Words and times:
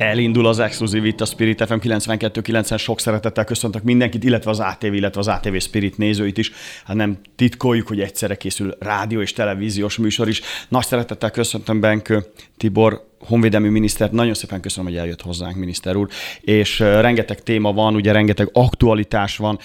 Elindul 0.00 0.46
az 0.46 0.58
exkluzív 0.58 1.04
itt 1.04 1.20
a 1.20 1.24
Spirit 1.24 1.64
FM 1.66 1.74
92.9-en. 1.74 2.78
Sok 2.78 3.00
szeretettel 3.00 3.44
köszöntök 3.44 3.82
mindenkit, 3.82 4.24
illetve 4.24 4.50
az 4.50 4.60
ATV, 4.60 4.92
illetve 4.92 5.20
az 5.20 5.28
ATV 5.28 5.56
Spirit 5.56 5.98
nézőit 5.98 6.38
is. 6.38 6.52
Hát 6.84 6.96
nem 6.96 7.18
titkoljuk, 7.36 7.88
hogy 7.88 8.00
egyszerre 8.00 8.34
készül 8.34 8.76
rádió 8.78 9.20
és 9.20 9.32
televíziós 9.32 9.96
műsor 9.96 10.28
is. 10.28 10.40
Nagy 10.68 10.84
szeretettel 10.84 11.30
köszöntöm 11.30 11.80
Benkő 11.80 12.24
Tibor 12.56 13.06
honvédelmi 13.18 13.68
minisztert. 13.68 14.12
Nagyon 14.12 14.34
szépen 14.34 14.60
köszönöm, 14.60 14.90
hogy 14.90 15.00
eljött 15.00 15.22
hozzánk, 15.22 15.56
miniszter 15.56 15.96
úr. 15.96 16.08
És 16.40 16.78
rengeteg 16.78 17.42
téma 17.42 17.72
van, 17.72 17.94
ugye 17.94 18.12
rengeteg 18.12 18.48
aktualitás 18.52 19.36
van. 19.36 19.58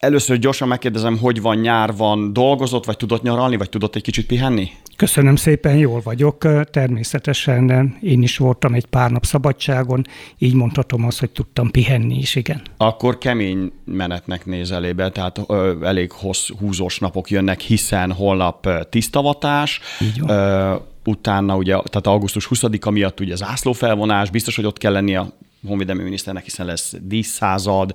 Először 0.00 0.38
gyorsan 0.38 0.68
megkérdezem, 0.68 1.18
hogy 1.18 1.40
van 1.40 1.56
nyár, 1.56 1.96
van 1.96 2.32
dolgozott, 2.32 2.84
vagy 2.84 2.96
tudott 2.96 3.22
nyaralni, 3.22 3.56
vagy 3.56 3.68
tudott 3.68 3.96
egy 3.96 4.02
kicsit 4.02 4.26
pihenni? 4.26 4.70
Köszönöm 4.96 5.36
szépen, 5.36 5.76
jól 5.76 6.00
vagyok. 6.04 6.38
Természetesen 6.70 7.96
én 8.02 8.22
is 8.22 8.36
voltam 8.36 8.74
egy 8.74 8.86
pár 8.86 9.10
nap 9.10 9.24
szabadságon, 9.24 10.06
így 10.38 10.54
mondhatom 10.54 11.04
azt, 11.04 11.18
hogy 11.18 11.30
tudtam 11.30 11.70
pihenni 11.70 12.18
is, 12.18 12.34
igen. 12.34 12.62
Akkor 12.76 13.18
kemény 13.18 13.72
menetnek 13.84 14.46
néz 14.46 14.70
elébe, 14.70 15.10
tehát 15.10 15.40
ö, 15.46 15.84
elég 15.84 16.12
hossz, 16.12 16.48
húzós 16.58 16.98
napok 16.98 17.30
jönnek, 17.30 17.60
hiszen 17.60 18.12
holnap 18.12 18.68
tisztavatás, 18.88 19.80
így 20.00 20.20
van. 20.20 20.30
Ö, 20.30 20.74
utána 21.04 21.56
ugye, 21.56 21.72
tehát 21.72 22.06
augusztus 22.06 22.48
20-a 22.50 22.90
miatt 22.90 23.20
ugye 23.20 23.36
zászlófelvonás, 23.36 24.30
biztos, 24.30 24.56
hogy 24.56 24.66
ott 24.66 24.78
kell 24.78 24.92
lenni 24.92 25.16
a 25.16 25.32
honvédelmi 25.66 26.02
miniszternek, 26.02 26.44
hiszen 26.44 26.66
lesz 26.66 26.94
díszszázad, 27.00 27.92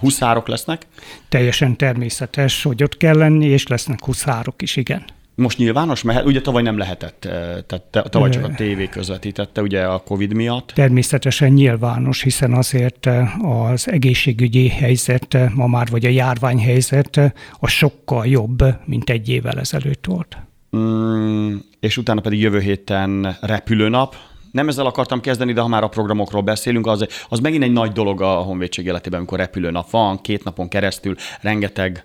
huszárok 0.00 0.48
lesznek. 0.48 0.86
Teljesen 1.28 1.76
természetes, 1.76 2.62
hogy 2.62 2.82
ott 2.82 2.96
kell 2.96 3.16
lenni, 3.16 3.46
és 3.46 3.66
lesznek 3.66 4.04
huszárok 4.04 4.62
is, 4.62 4.76
igen. 4.76 5.04
Most 5.38 5.58
nyilvános 5.58 6.02
mehet, 6.02 6.24
ugye 6.24 6.40
tavaly 6.40 6.62
nem 6.62 6.78
lehetett, 6.78 7.24
eh, 7.24 7.32
tehát 7.66 8.10
tavaly 8.10 8.30
csak 8.30 8.44
a 8.44 8.54
tévé 8.54 8.86
közvetítette, 8.86 9.62
ugye 9.62 9.84
a 9.84 9.98
Covid 9.98 10.32
miatt. 10.32 10.72
Természetesen 10.74 11.52
nyilvános, 11.52 12.22
hiszen 12.22 12.52
azért 12.52 13.06
eh, 13.06 13.44
az 13.44 13.88
egészségügyi 13.90 14.68
helyzet 14.68 15.34
eh, 15.34 15.50
ma 15.54 15.66
már, 15.66 15.88
vagy 15.90 16.04
a 16.06 16.08
járványhelyzet 16.08 17.20
a 17.58 17.68
sokkal 17.68 18.26
jobb, 18.26 18.64
mint 18.84 19.10
egy 19.10 19.28
évvel 19.28 19.58
ezelőtt 19.58 20.06
volt. 20.06 20.36
Mm, 20.76 21.56
és 21.80 21.96
utána 21.96 22.20
pedig 22.20 22.40
jövő 22.40 22.60
héten 22.60 23.36
repülőnap, 23.40 24.16
nem 24.58 24.68
ezzel 24.68 24.86
akartam 24.86 25.20
kezdeni, 25.20 25.52
de 25.52 25.60
ha 25.60 25.68
már 25.68 25.82
a 25.82 25.88
programokról 25.88 26.42
beszélünk, 26.42 26.86
az, 26.86 27.06
az 27.28 27.38
megint 27.38 27.62
egy 27.62 27.72
nagy 27.72 27.92
dolog 27.92 28.22
a 28.22 28.34
honvédség 28.34 28.86
életében, 28.86 29.18
amikor 29.18 29.38
repülőnap 29.38 29.90
van, 29.90 30.20
két 30.20 30.44
napon 30.44 30.68
keresztül 30.68 31.14
rengeteg 31.40 32.04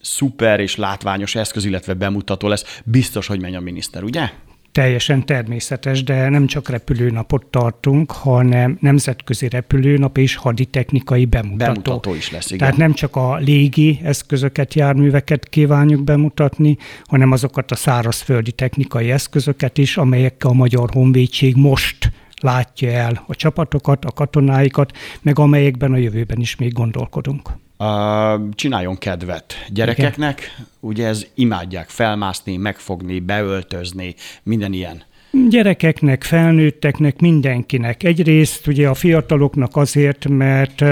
szuper 0.00 0.60
és 0.60 0.76
látványos 0.76 1.34
eszköz, 1.34 1.64
illetve 1.64 1.94
bemutató 1.94 2.48
lesz. 2.48 2.80
Biztos, 2.84 3.26
hogy 3.26 3.40
megy 3.40 3.54
a 3.54 3.60
miniszter, 3.60 4.02
ugye? 4.02 4.30
Teljesen 4.78 5.26
természetes, 5.26 6.04
de 6.04 6.28
nem 6.28 6.46
csak 6.46 6.68
repülőnapot 6.68 7.46
tartunk, 7.46 8.12
hanem 8.12 8.78
nemzetközi 8.80 9.48
repülőnap 9.48 10.18
és 10.18 10.36
haditechnikai 10.36 11.24
bemutató. 11.24 11.72
Bemutató 11.72 12.14
is 12.14 12.30
lesz, 12.30 12.46
igen. 12.46 12.58
Tehát 12.58 12.76
nem 12.76 12.92
csak 12.92 13.16
a 13.16 13.36
légi 13.36 14.00
eszközöket, 14.02 14.74
járműveket 14.74 15.48
kívánjuk 15.48 16.04
bemutatni, 16.04 16.76
hanem 17.04 17.32
azokat 17.32 17.70
a 17.70 17.74
szárazföldi 17.74 18.52
technikai 18.52 19.10
eszközöket 19.10 19.78
is, 19.78 19.96
amelyekkel 19.96 20.50
a 20.50 20.54
Magyar 20.54 20.90
Honvédség 20.92 21.56
most 21.56 21.97
látja 22.40 22.90
el 22.90 23.24
a 23.26 23.34
csapatokat, 23.34 24.04
a 24.04 24.10
katonáikat, 24.10 24.96
meg 25.22 25.38
amelyekben 25.38 25.92
a 25.92 25.96
jövőben 25.96 26.40
is 26.40 26.56
még 26.56 26.72
gondolkodunk. 26.72 27.50
Uh, 27.78 28.48
csináljon 28.54 28.98
kedvet 28.98 29.54
gyerekeknek, 29.68 30.38
Igen. 30.38 30.66
ugye 30.80 31.06
ez 31.06 31.26
imádják 31.34 31.88
felmászni, 31.88 32.56
megfogni, 32.56 33.20
beöltözni, 33.20 34.14
minden 34.42 34.72
ilyen. 34.72 35.02
Gyerekeknek, 35.48 36.24
felnőtteknek, 36.24 37.20
mindenkinek. 37.20 38.02
Egyrészt 38.02 38.66
ugye 38.66 38.88
a 38.88 38.94
fiataloknak 38.94 39.76
azért, 39.76 40.28
mert 40.28 40.84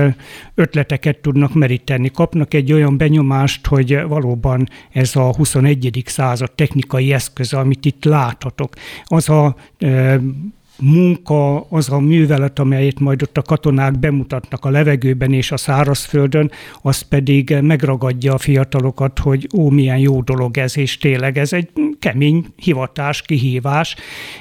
ötleteket 0.55 1.19
tudnak 1.19 1.55
meríteni. 1.55 2.11
Kapnak 2.11 2.55
egy 2.55 2.73
olyan 2.73 2.97
benyomást, 2.97 3.67
hogy 3.67 4.03
valóban 4.03 4.69
ez 4.93 5.17
a 5.17 5.35
21. 5.35 6.03
század 6.07 6.53
technikai 6.53 7.13
eszköze, 7.13 7.59
amit 7.59 7.85
itt 7.85 8.05
láthatok, 8.05 8.75
az 9.05 9.29
a 9.29 9.57
munka, 10.79 11.61
az 11.61 11.91
a 11.91 11.99
művelet, 11.99 12.59
amelyet 12.59 13.01
majd 13.01 13.23
ott 13.23 13.39
a 13.39 13.43
katonák 13.43 13.99
bemutatnak 13.99 14.65
a 14.65 14.71
levegőben 14.71 15.33
és 15.33 15.53
a 15.53 15.57
szárazföldön, 15.57 16.51
az 16.83 17.01
pedig 17.01 17.57
megragadja 17.61 18.35
a 18.35 18.39
fiatalokat, 18.39 19.19
hogy 19.19 19.49
ó, 19.57 19.69
milyen 19.69 19.99
jó 19.99 20.21
dolog 20.21 20.59
ez, 20.59 20.77
és 20.77 20.99
tényleg 20.99 21.39
ez 21.39 21.53
egy 21.53 21.69
kemény 21.99 22.47
hivatás, 22.57 23.23
kihívás, 23.23 23.97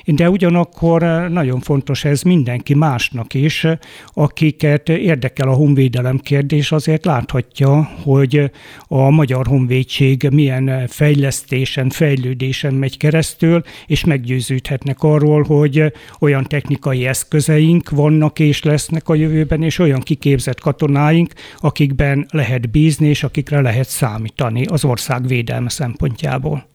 de 0.05 0.29
ugyanakkor 0.29 1.01
nagyon 1.29 1.59
fontos 1.59 2.05
ez 2.05 2.21
mindenki 2.21 2.73
másnak 2.73 3.33
is, 3.33 3.67
akiket 4.13 4.89
érdekel 4.89 5.47
a 5.47 5.53
honvédelem 5.53 6.17
kérdés, 6.17 6.71
azért 6.71 7.05
láthatja, 7.05 7.89
hogy 8.03 8.51
a 8.87 9.09
Magyar 9.09 9.45
Honvédség 9.47 10.27
milyen 10.31 10.87
fejlesztésen, 10.87 11.89
fejlődésen 11.89 12.73
megy 12.73 12.97
keresztül, 12.97 13.61
és 13.87 14.03
meggyőződhetnek 14.03 15.03
arról, 15.03 15.43
hogy 15.43 15.93
olyan 16.25 16.43
technikai 16.43 17.05
eszközeink 17.05 17.89
vannak 17.89 18.39
és 18.39 18.63
lesznek 18.63 19.09
a 19.09 19.15
jövőben, 19.15 19.63
és 19.63 19.79
olyan 19.79 19.99
kiképzett 19.99 20.59
katonáink, 20.59 21.33
akikben 21.57 22.25
lehet 22.29 22.69
bízni, 22.69 23.07
és 23.07 23.23
akikre 23.23 23.61
lehet 23.61 23.87
számítani 23.87 24.65
az 24.65 24.85
ország 24.85 25.27
védelme 25.27 25.69
szempontjából. 25.69 26.67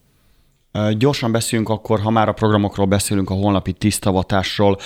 Gyorsan 0.99 1.33
beszéljünk 1.33 1.71
akkor, 1.71 2.01
ha 2.01 2.11
már 2.11 2.29
a 2.29 2.33
programokról 2.33 2.87
beszélünk, 2.87 3.31
a 3.31 3.35
holnapi 3.35 3.73
tisztavatásról. 3.73 4.79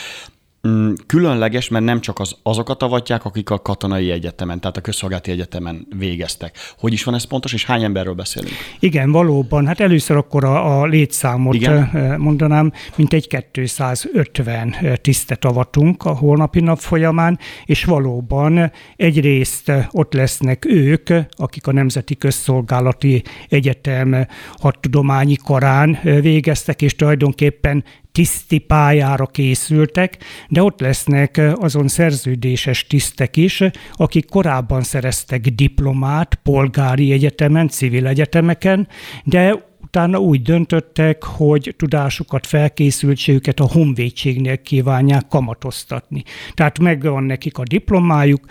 Mm, 0.68 0.92
különleges, 1.06 1.68
mert 1.68 1.84
nem 1.84 2.00
csak 2.00 2.18
az, 2.18 2.36
azokat 2.42 2.82
avatják, 2.82 3.24
akik 3.24 3.50
a 3.50 3.58
katonai 3.58 4.10
egyetemen, 4.10 4.60
tehát 4.60 4.76
a 4.76 4.80
közszolgálati 4.80 5.30
egyetemen 5.30 5.86
végeztek. 5.98 6.56
Hogy 6.78 6.92
is 6.92 7.04
van 7.04 7.14
ez 7.14 7.24
pontos, 7.24 7.52
és 7.52 7.64
hány 7.64 7.82
emberről 7.82 8.14
beszélünk? 8.14 8.52
Igen, 8.78 9.12
valóban. 9.12 9.66
Hát 9.66 9.80
először 9.80 10.16
akkor 10.16 10.44
a, 10.44 10.80
a 10.80 10.86
létszámot 10.86 11.54
Igen? 11.54 12.16
mondanám, 12.18 12.72
mint 12.96 13.12
egy 13.12 13.42
250 13.50 14.74
tisztet 15.00 15.44
avatunk 15.44 16.04
a 16.04 16.16
holnapi 16.16 16.60
nap 16.60 16.78
folyamán, 16.78 17.38
és 17.64 17.84
valóban 17.84 18.72
egyrészt 18.96 19.72
ott 19.90 20.12
lesznek 20.12 20.64
ők, 20.64 21.10
akik 21.30 21.66
a 21.66 21.72
Nemzeti 21.72 22.16
Közszolgálati 22.16 23.22
Egyetem 23.48 24.26
hadtudományi 24.58 25.36
karán 25.36 25.98
végeztek, 26.02 26.82
és 26.82 26.96
tulajdonképpen 26.96 27.84
tiszti 28.14 28.58
pályára 28.58 29.26
készültek, 29.26 30.16
de 30.48 30.62
ott 30.62 30.80
lesznek 30.80 31.40
azon 31.54 31.88
szerződéses 31.88 32.86
tisztek 32.86 33.36
is, 33.36 33.62
akik 33.92 34.28
korábban 34.28 34.82
szereztek 34.82 35.40
diplomát 35.40 36.34
polgári 36.34 37.12
egyetemen, 37.12 37.68
civil 37.68 38.06
egyetemeken, 38.06 38.88
de 39.24 39.72
utána 39.94 40.18
úgy 40.18 40.42
döntöttek, 40.42 41.22
hogy 41.22 41.74
tudásukat, 41.76 42.46
felkészültségüket 42.46 43.60
a 43.60 43.68
honvédségnél 43.72 44.62
kívánják 44.62 45.28
kamatoztatni. 45.28 46.22
Tehát 46.54 46.78
megvan 46.78 47.24
nekik 47.24 47.58
a 47.58 47.62
diplomájuk, 47.62 48.44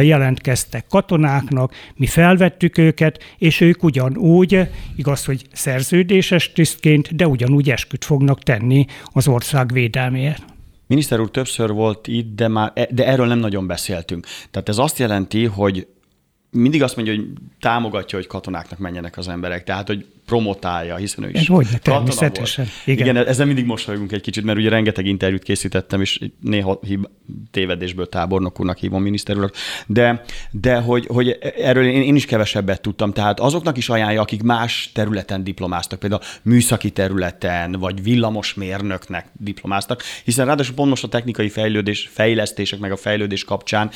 jelentkeztek 0.00 0.86
katonáknak, 0.86 1.72
mi 1.94 2.06
felvettük 2.06 2.78
őket, 2.78 3.22
és 3.38 3.60
ők 3.60 3.82
ugyanúgy, 3.82 4.68
igaz, 4.96 5.24
hogy 5.24 5.42
szerződéses 5.52 6.52
tisztként, 6.52 7.16
de 7.16 7.26
ugyanúgy 7.28 7.70
esküt 7.70 8.04
fognak 8.04 8.42
tenni 8.42 8.86
az 9.04 9.28
ország 9.28 9.72
védelméért. 9.72 10.44
Miniszter 10.86 11.20
úr 11.20 11.30
többször 11.30 11.72
volt 11.72 12.06
itt, 12.06 12.34
de, 12.34 12.48
már, 12.48 12.72
e, 12.74 12.88
de 12.90 13.06
erről 13.06 13.26
nem 13.26 13.38
nagyon 13.38 13.66
beszéltünk. 13.66 14.26
Tehát 14.50 14.68
ez 14.68 14.78
azt 14.78 14.98
jelenti, 14.98 15.44
hogy 15.44 15.86
mindig 16.50 16.82
azt 16.82 16.96
mondja, 16.96 17.14
hogy 17.14 17.26
támogatja, 17.60 18.18
hogy 18.18 18.26
katonáknak 18.26 18.78
menjenek 18.78 19.16
az 19.16 19.28
emberek. 19.28 19.64
Tehát, 19.64 19.86
hogy 19.86 20.06
promotálja, 20.26 20.96
hiszen 20.96 21.24
ő 21.24 21.30
is 21.32 21.48
hogy 21.48 21.66
természetesen. 21.82 22.66
Igen. 22.84 23.06
Igen, 23.06 23.26
ezzel 23.26 23.46
mindig 23.46 23.64
mosolyogunk 23.64 24.12
egy 24.12 24.20
kicsit, 24.20 24.44
mert 24.44 24.58
ugye 24.58 24.68
rengeteg 24.68 25.06
interjút 25.06 25.42
készítettem, 25.42 26.00
és 26.00 26.20
néha 26.40 26.78
hib, 26.82 27.06
tévedésből 27.50 28.08
tábornok 28.08 28.60
úrnak 28.60 28.78
hívom 28.78 29.02
miniszter 29.02 29.36
úrnak, 29.36 29.54
de, 29.86 30.22
de 30.50 30.76
hogy, 30.76 31.06
hogy 31.06 31.38
erről 31.58 31.84
én, 31.84 32.02
én 32.02 32.16
is 32.16 32.24
kevesebbet 32.24 32.80
tudtam, 32.80 33.12
tehát 33.12 33.40
azoknak 33.40 33.76
is 33.76 33.88
ajánlja, 33.88 34.20
akik 34.20 34.42
más 34.42 34.90
területen 34.94 35.44
diplomáztak, 35.44 35.98
például 35.98 36.22
műszaki 36.42 36.90
területen, 36.90 37.72
vagy 37.72 38.02
villamosmérnöknek 38.02 39.26
diplomáztak, 39.32 40.02
hiszen 40.24 40.46
ráadásul 40.46 40.74
pont 40.74 40.88
most 40.88 41.04
a 41.04 41.08
technikai 41.08 41.48
fejlődés, 41.48 42.08
fejlesztések, 42.12 42.78
meg 42.78 42.92
a 42.92 42.96
fejlődés 42.96 43.44
kapcsán 43.44 43.90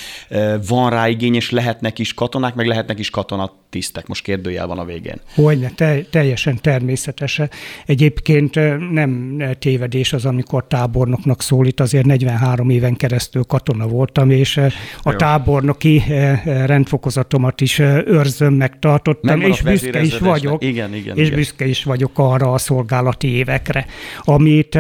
van 0.67 0.91
rá 0.91 1.09
igény, 1.09 1.35
és 1.35 1.51
lehetnek 1.51 1.99
is 1.99 2.15
katonák, 2.15 2.55
meg 2.55 2.67
lehetnek 2.67 2.99
is 2.99 3.11
katonatisztek. 3.11 4.07
Most 4.07 4.23
kérdőjel 4.23 4.67
van 4.67 4.79
a 4.79 4.85
végén. 4.85 5.21
Hogyne, 5.35 5.71
te, 5.71 6.01
teljesen 6.21 6.59
természetes. 6.61 7.41
Egyébként 7.87 8.55
nem 8.93 9.43
tévedés 9.59 10.13
az, 10.13 10.25
amikor 10.25 10.67
tábornoknak 10.67 11.43
szólít, 11.43 11.81
azért 11.81 12.05
43 12.05 12.71
éven 12.71 12.97
keresztül 12.97 13.45
katona 13.45 13.87
voltam, 13.87 14.31
és 14.31 14.57
a 14.57 14.71
Jó. 15.05 15.17
tábornoki 15.17 16.03
rendfokozatomat 16.45 17.61
is 17.61 17.79
őrzöm, 17.79 18.55
megtartottam, 18.55 19.41
és 19.41 19.63
büszke 19.63 20.03
is 20.03 20.19
vagyok, 20.19 20.65
igen, 20.65 20.95
igen, 20.95 21.17
és 21.17 21.27
igen. 21.27 21.39
büszke 21.39 21.67
is 21.67 21.85
vagyok 21.85 22.19
arra 22.19 22.53
a 22.53 22.59
szolgálati 22.59 23.29
évekre. 23.29 23.87
Amit 24.21 24.79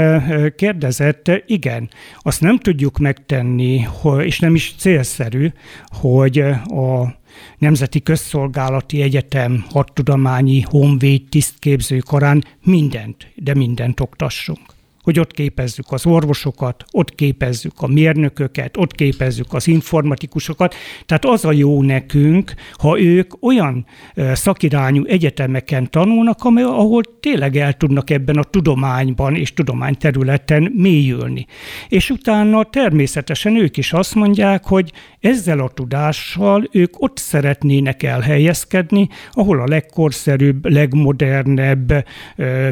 kérdezett, 0.56 1.30
igen, 1.46 1.90
azt 2.22 2.40
nem 2.40 2.58
tudjuk 2.58 2.98
megtenni, 2.98 3.86
és 4.18 4.38
nem 4.38 4.54
is 4.54 4.74
célszerű, 4.78 5.52
hogy 5.86 6.38
a 6.64 7.18
Nemzeti 7.58 8.02
Közszolgálati 8.02 9.02
Egyetem 9.02 9.64
hadtudományi 9.70 10.60
honvéd 10.60 11.22
tisztképző 11.28 11.98
karán 11.98 12.44
mindent, 12.62 13.32
de 13.34 13.54
mindent 13.54 14.00
oktassunk 14.00 14.78
hogy 15.10 15.18
ott 15.18 15.32
képezzük 15.32 15.86
az 15.88 16.06
orvosokat, 16.06 16.84
ott 16.90 17.14
képezzük 17.14 17.72
a 17.76 17.86
mérnököket, 17.86 18.76
ott 18.76 18.92
képezzük 18.92 19.52
az 19.52 19.68
informatikusokat. 19.68 20.74
Tehát 21.06 21.24
az 21.24 21.44
a 21.44 21.52
jó 21.52 21.82
nekünk, 21.82 22.54
ha 22.72 23.00
ők 23.00 23.42
olyan 23.42 23.86
szakirányú 24.32 25.04
egyetemeken 25.04 25.90
tanulnak, 25.90 26.44
ahol 26.44 27.02
tényleg 27.20 27.56
el 27.56 27.72
tudnak 27.72 28.10
ebben 28.10 28.36
a 28.36 28.42
tudományban 28.42 29.34
és 29.34 29.54
tudományterületen 29.54 30.72
mélyülni. 30.76 31.46
És 31.88 32.10
utána 32.10 32.64
természetesen 32.64 33.56
ők 33.56 33.76
is 33.76 33.92
azt 33.92 34.14
mondják, 34.14 34.64
hogy 34.64 34.92
ezzel 35.20 35.58
a 35.58 35.68
tudással 35.68 36.68
ők 36.72 37.02
ott 37.02 37.16
szeretnének 37.16 38.02
elhelyezkedni, 38.02 39.08
ahol 39.30 39.60
a 39.60 39.66
legkorszerűbb, 39.66 40.66
legmodernebb 40.66 42.06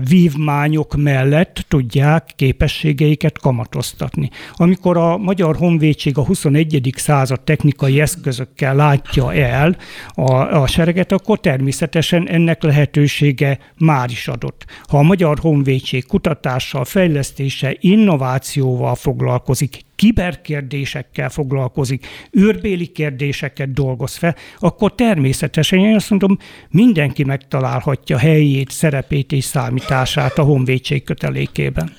vívmányok 0.08 0.96
mellett 0.96 1.64
tudják 1.69 2.28
képességeiket 2.35 3.39
kamatoztatni. 3.39 4.31
Amikor 4.53 4.97
a 4.97 5.17
Magyar 5.17 5.57
Honvédség 5.57 6.19
a 6.19 6.25
21. 6.25 6.93
század 6.97 7.41
technikai 7.41 8.01
eszközökkel 8.01 8.75
látja 8.75 9.33
el 9.33 9.77
a, 10.15 10.33
a 10.33 10.67
sereget, 10.67 11.13
akkor 11.13 11.41
természetesen 11.41 12.29
ennek 12.29 12.63
lehetősége 12.63 13.59
már 13.79 14.11
is 14.11 14.29
adott. 14.29 14.65
Ha 14.89 14.99
a 14.99 15.03
Magyar 15.03 15.39
Honvédség 15.39 16.07
kutatással, 16.07 16.85
fejlesztése, 16.85 17.77
innovációval 17.81 18.95
foglalkozik, 18.95 19.87
kiberkérdésekkel 19.99 21.29
foglalkozik, 21.29 22.07
űrbéli 22.39 22.87
kérdéseket 22.87 23.73
dolgoz 23.73 24.17
fel, 24.17 24.37
akkor 24.59 24.95
természetesen 24.95 25.79
én 25.79 25.95
azt 25.95 26.11
mondom, 26.11 26.39
mindenki 26.71 27.25
megtalálhatja 27.25 28.19
helyét, 28.19 28.71
szerepét 28.71 29.33
és 29.33 29.45
számítását 29.45 30.39
a 30.39 30.43
honvédség 30.43 31.05
kötelékében. 31.05 31.93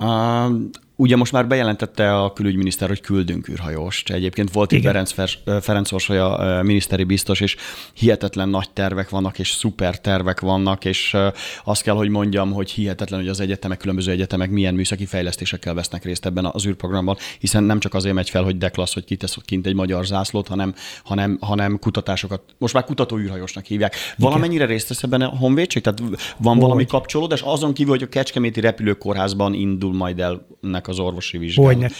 Uh, 0.00 0.68
Ugye 0.96 1.16
most 1.16 1.32
már 1.32 1.46
bejelentette 1.46 2.16
a 2.16 2.32
külügyminiszter, 2.32 2.88
hogy 2.88 3.00
küldünk 3.00 3.48
űrhajóst. 3.48 4.10
Egyébként 4.10 4.52
volt 4.52 4.72
itt 4.72 4.82
Ferenc, 4.82 5.14
Ferenc 5.60 5.92
Orsolya 5.92 6.62
miniszteri 6.62 7.04
biztos, 7.04 7.40
és 7.40 7.56
hihetetlen 7.92 8.48
nagy 8.48 8.70
tervek 8.72 9.08
vannak, 9.08 9.38
és 9.38 9.50
szuper 9.50 10.00
tervek 10.00 10.40
vannak, 10.40 10.84
és 10.84 11.16
azt 11.64 11.82
kell, 11.82 11.94
hogy 11.94 12.08
mondjam, 12.08 12.52
hogy 12.52 12.70
hihetetlen, 12.70 13.20
hogy 13.20 13.28
az 13.28 13.40
egyetemek, 13.40 13.78
különböző 13.78 14.10
egyetemek 14.10 14.50
milyen 14.50 14.74
műszaki 14.74 15.06
fejlesztésekkel 15.06 15.74
vesznek 15.74 16.04
részt 16.04 16.26
ebben 16.26 16.44
az 16.44 16.66
űrprogramban, 16.66 17.16
hiszen 17.38 17.64
nem 17.64 17.80
csak 17.80 17.94
azért 17.94 18.14
megy 18.14 18.30
fel, 18.30 18.42
hogy 18.42 18.58
deklassz, 18.58 18.94
hogy 18.94 19.04
kitesz 19.04 19.36
kint 19.44 19.66
egy 19.66 19.74
magyar 19.74 20.06
zászlót, 20.06 20.48
hanem, 20.48 20.74
hanem, 21.04 21.38
hanem 21.40 21.78
kutatásokat, 21.78 22.42
most 22.58 22.74
már 22.74 22.84
kutató 22.84 23.18
űrhajósnak 23.18 23.64
hívják. 23.64 23.94
Valamennyire 24.18 24.64
részt 24.64 24.88
vesz 24.88 25.02
ebben 25.02 25.20
a 25.20 25.36
honvédség? 25.36 25.82
Tehát 25.82 25.98
van 25.98 26.52
hogy. 26.52 26.62
valami 26.62 26.86
kapcsolódás? 26.86 27.42
Azon 27.42 27.72
kívül, 27.72 27.92
hogy 27.92 28.02
a 28.02 28.08
Kecskeméti 28.08 28.60
repülőkórházban 28.60 29.54
indul 29.54 29.94
majd 29.94 30.20
el 30.20 30.46
ennek 30.84 30.88
az 30.88 30.98
orvosi 30.98 31.38
vizsgálat. 31.38 31.72
Hogyne, 31.72 31.90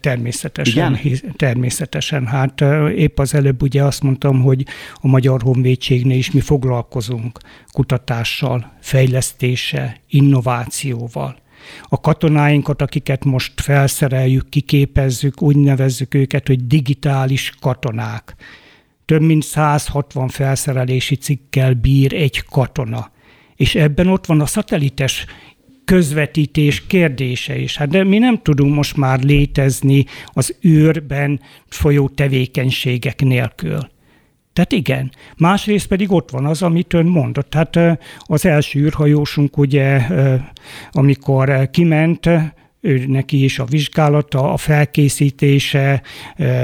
természetesen. 0.00 0.98
Igen? 1.02 1.34
Természetesen. 1.36 2.26
Hát 2.26 2.60
épp 2.94 3.18
az 3.18 3.34
előbb 3.34 3.62
ugye 3.62 3.82
azt 3.82 4.02
mondtam, 4.02 4.42
hogy 4.42 4.66
a 4.94 5.06
Magyar 5.06 5.42
Honvédségnél 5.42 6.18
is 6.18 6.30
mi 6.30 6.40
foglalkozunk 6.40 7.38
kutatással, 7.72 8.72
fejlesztéssel, 8.80 9.96
innovációval. 10.08 11.36
A 11.82 12.00
katonáinkat, 12.00 12.82
akiket 12.82 13.24
most 13.24 13.60
felszereljük, 13.60 14.48
kiképezzük, 14.48 15.42
úgy 15.42 15.56
nevezzük 15.56 16.14
őket, 16.14 16.46
hogy 16.46 16.66
digitális 16.66 17.52
katonák. 17.60 18.34
Több 19.04 19.22
mint 19.22 19.42
160 19.42 20.28
felszerelési 20.28 21.16
cikkel 21.16 21.74
bír 21.74 22.14
egy 22.14 22.44
katona. 22.50 23.10
És 23.56 23.74
ebben 23.74 24.06
ott 24.06 24.26
van 24.26 24.40
a 24.40 24.46
szatelites 24.46 25.26
közvetítés 25.86 26.86
kérdése 26.86 27.58
is. 27.58 27.76
Hát 27.76 27.88
de 27.88 28.04
mi 28.04 28.18
nem 28.18 28.42
tudunk 28.42 28.74
most 28.74 28.96
már 28.96 29.22
létezni 29.22 30.04
az 30.26 30.56
űrben 30.66 31.40
folyó 31.68 32.08
tevékenységek 32.08 33.22
nélkül. 33.22 33.78
Tehát 34.52 34.72
igen. 34.72 35.10
Másrészt 35.36 35.86
pedig 35.86 36.12
ott 36.12 36.30
van 36.30 36.46
az, 36.46 36.62
amit 36.62 36.92
ön 36.92 37.06
mondott. 37.06 37.50
Tehát 37.50 37.98
az 38.20 38.46
első 38.46 38.80
űrhajósunk 38.80 39.58
ugye, 39.58 40.00
amikor 40.90 41.70
kiment, 41.70 42.28
ő 42.80 43.04
neki 43.06 43.44
is 43.44 43.58
a 43.58 43.64
vizsgálata, 43.64 44.52
a 44.52 44.56
felkészítése, 44.56 46.02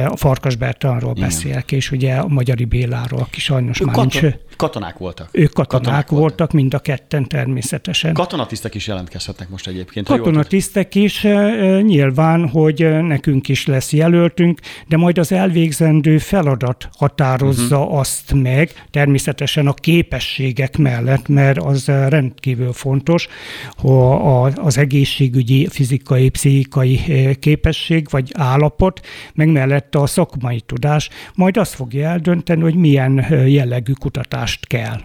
a 0.07 0.17
Farkas 0.17 0.57
Bertalanról 0.57 1.13
beszélek, 1.13 1.73
és 1.73 1.91
ugye 1.91 2.15
a 2.15 2.29
Magyari 2.29 2.65
Béláról, 2.65 3.21
aki 3.21 3.41
sajnos 3.41 3.81
ő 3.81 3.85
már 3.85 3.95
katon, 3.95 4.21
nincs. 4.21 4.35
Katonák 4.57 4.99
voltak. 4.99 5.29
Ők 5.33 5.53
katonák, 5.53 5.69
katonák 5.69 6.09
voltak, 6.09 6.19
voltak, 6.19 6.53
mind 6.53 6.75
a 6.75 6.79
ketten 6.79 7.29
természetesen. 7.29 8.13
Katonatisztek 8.13 8.75
is 8.75 8.87
jelentkezhetnek 8.87 9.49
most 9.49 9.67
egyébként. 9.67 10.07
Katonatisztek 10.07 10.95
is, 10.95 11.23
nyilván, 11.83 12.49
hogy 12.49 13.03
nekünk 13.03 13.49
is 13.49 13.67
lesz 13.67 13.93
jelöltünk, 13.93 14.61
de 14.89 14.97
majd 14.97 15.19
az 15.19 15.33
elvégzendő 15.33 16.19
feladat 16.19 16.89
határozza 16.97 17.81
uh-huh. 17.81 17.99
azt 17.99 18.33
meg, 18.35 18.71
természetesen 18.91 19.67
a 19.67 19.73
képességek 19.73 20.77
mellett, 20.77 21.29
mert 21.29 21.59
az 21.59 21.87
rendkívül 21.87 22.73
fontos, 22.73 23.29
hogy 23.77 24.53
az 24.57 24.79
egészségügyi, 24.79 25.69
fizikai 25.71 26.02
fizikai, 26.03 26.29
pszichikai 26.29 27.01
eh, 27.09 27.35
képesség 27.35 28.07
vagy 28.11 28.31
állapot, 28.35 29.01
meg 29.35 29.49
mellette 29.49 29.99
a 29.99 30.07
szakmai 30.07 30.61
tudás, 30.61 31.09
majd 31.35 31.57
azt 31.57 31.75
fogja 31.75 32.09
eldönteni, 32.09 32.63
hogy 32.63 32.75
milyen 32.75 33.19
eh, 33.19 33.53
jellegű 33.53 33.93
kutatást 33.93 34.67
kell 34.67 35.01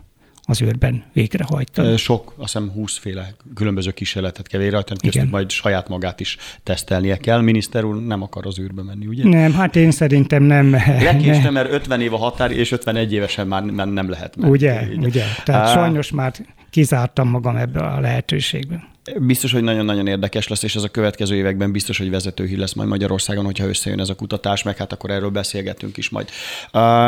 az 0.49 0.61
őrben 0.61 1.03
végrehajtani. 1.13 1.97
Sok, 1.97 2.33
azt 2.37 2.53
hiszem 2.53 2.71
20 2.71 2.97
féle 2.97 3.33
különböző 3.55 3.91
kísérletet 3.91 4.47
kell 4.47 4.59
végrehajtani, 4.59 4.99
köztük 4.99 5.29
majd 5.29 5.49
saját 5.49 5.87
magát 5.87 6.19
is 6.19 6.37
tesztelnie 6.63 7.17
kell. 7.17 7.41
Miniszter 7.41 7.83
úr 7.83 8.05
nem 8.05 8.21
akar 8.21 8.45
az 8.45 8.59
űrbe 8.59 8.83
menni, 8.83 9.07
ugye? 9.07 9.23
Nem, 9.23 9.53
hát 9.53 9.75
én 9.75 9.91
szerintem 9.91 10.43
nem. 10.43 10.71
Lekéstem, 11.09 11.53
mert 11.59 11.71
50 11.71 12.01
év 12.01 12.13
a 12.13 12.17
határ, 12.17 12.51
és 12.51 12.71
51 12.71 13.13
évesen 13.13 13.47
már 13.47 13.63
nem 13.63 14.09
lehet 14.09 14.35
menni. 14.35 14.51
Ugye, 14.51 14.87
ugye. 14.97 15.23
Tehát 15.43 15.71
sajnos 15.71 16.11
már 16.11 16.33
kizártam 16.77 17.29
magam 17.29 17.55
ebből 17.55 17.83
a 17.83 17.99
lehetőségben. 17.99 18.83
Biztos, 19.19 19.51
hogy 19.51 19.63
nagyon-nagyon 19.63 20.07
érdekes 20.07 20.47
lesz, 20.47 20.63
és 20.63 20.75
ez 20.75 20.83
a 20.83 20.87
következő 20.87 21.35
években 21.35 21.71
biztos, 21.71 21.97
hogy 21.97 22.09
vezetőhí 22.09 22.55
lesz 22.55 22.73
majd 22.73 22.89
Magyarországon, 22.89 23.45
hogyha 23.45 23.67
összejön 23.67 23.99
ez 23.99 24.09
a 24.09 24.15
kutatás, 24.15 24.63
meg 24.63 24.77
hát 24.77 24.93
akkor 24.93 25.09
erről 25.09 25.29
beszélgetünk 25.29 25.97
is 25.97 26.09
majd. 26.09 26.29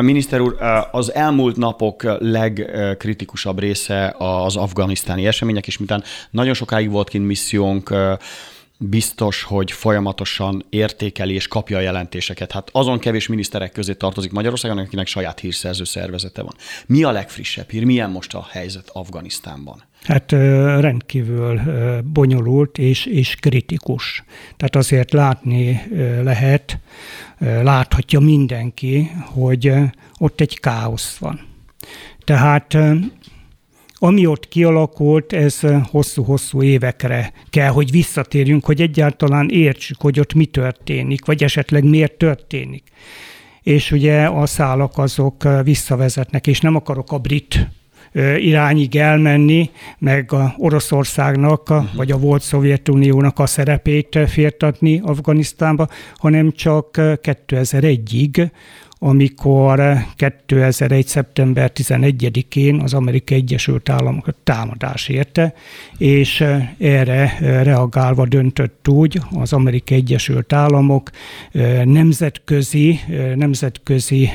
Miniszter 0.02 0.40
úr, 0.40 0.58
az 0.92 1.14
elmúlt 1.14 1.56
napok 1.56 2.04
legkritikusabb 2.20 3.60
része 3.60 4.16
az 4.18 4.56
afganisztáni 4.56 5.28
események, 5.28 5.68
és 5.68 5.78
miután 5.78 6.04
nagyon 6.30 6.54
sokáig 6.54 6.90
volt 6.90 7.10
kint 7.10 7.26
missziónk, 7.26 7.94
biztos, 8.82 9.44
hogy 9.44 9.72
folyamatosan 9.72 10.66
értékeli 10.70 11.34
és 11.34 11.48
kapja 11.48 11.78
a 11.78 11.82
jelentéseket. 11.82 12.52
Hát 12.52 12.70
azon 12.72 13.00
kevés 13.00 13.28
miniszterek 13.28 13.72
közé 13.72 13.94
tartozik 13.94 14.32
Magyarországon, 14.32 14.78
akinek 14.78 15.08
saját 15.08 15.40
hírszerző 15.40 15.84
szervezete 15.84 16.42
van. 16.42 16.54
Mi 16.86 17.04
a 17.04 17.12
legfrissebb 17.12 17.70
hír? 17.70 17.84
Milyen 17.84 18.10
most 18.10 18.34
a 18.34 18.48
helyzet 18.52 18.90
Afganisztánban? 18.94 19.84
Hát 20.04 20.32
rendkívül 20.80 21.62
bonyolult 22.14 22.78
és, 22.78 23.06
és 23.06 23.36
kritikus. 23.36 24.24
Tehát 24.58 24.76
azért 24.76 25.14
látni 25.14 25.82
lehet, 26.24 26.80
láthatja 27.40 28.20
mindenki, 28.20 29.12
hogy 29.26 29.74
ott 30.18 30.42
egy 30.42 30.60
káosz 30.60 31.18
van. 31.18 31.40
Tehát 32.24 32.78
ami 34.00 34.26
ott 34.26 34.48
kialakult, 34.48 35.34
ez 35.34 35.60
hosszú-hosszú 35.84 36.64
évekre 36.64 37.32
kell, 37.50 37.70
hogy 37.70 37.92
visszatérjünk, 37.92 38.66
hogy 38.66 38.82
egyáltalán 38.82 39.50
értsük, 39.50 40.02
hogy 40.02 40.20
ott 40.20 40.34
mi 40.34 40.46
történik, 40.46 41.26
vagy 41.26 41.44
esetleg 41.44 41.84
miért 41.84 42.18
történik. 42.18 42.84
És 43.64 43.92
ugye 43.92 44.26
a 44.26 44.46
szálak 44.46 44.98
azok 44.98 45.48
visszavezetnek, 45.64 46.48
és 46.48 46.60
nem 46.60 46.76
akarok 46.76 47.12
a 47.12 47.18
brit 47.18 47.68
irányig 48.38 48.96
elmenni, 48.96 49.70
meg 49.98 50.34
a 50.34 50.54
Oroszországnak, 50.58 51.70
uh-huh. 51.70 51.96
vagy 51.96 52.12
a 52.12 52.18
volt 52.18 52.42
Szovjetuniónak 52.42 53.40
a 53.40 53.46
szerepét 53.46 54.20
firtatni 54.28 55.02
Afganisztánba, 55.04 55.88
hanem 56.18 56.52
csak 56.52 56.90
2001-ig, 56.98 58.50
amikor 59.00 59.82
2001. 60.16 61.08
szeptember 61.08 61.72
11-én 61.76 62.80
az 62.82 62.94
Amerikai 62.94 63.38
Egyesült 63.38 63.90
Államokat 63.90 64.36
támadás 64.44 65.08
érte, 65.08 65.54
és 65.98 66.46
erre 66.78 67.38
reagálva 67.40 68.26
döntött 68.26 68.88
úgy 68.88 69.20
az 69.32 69.54
Amerikai 69.54 69.98
Egyesült 69.98 70.54
Államok 70.54 71.10
nemzetközi, 71.84 73.00
nemzetközi 73.36 74.30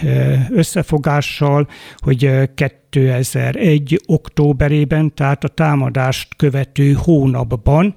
összefogással, 0.51 1.69
hogy 1.97 2.51
2001. 2.95 4.01
októberében, 4.07 5.15
tehát 5.15 5.45
a 5.45 5.49
támadást 5.49 6.37
követő 6.37 6.93
hónapban 6.93 7.95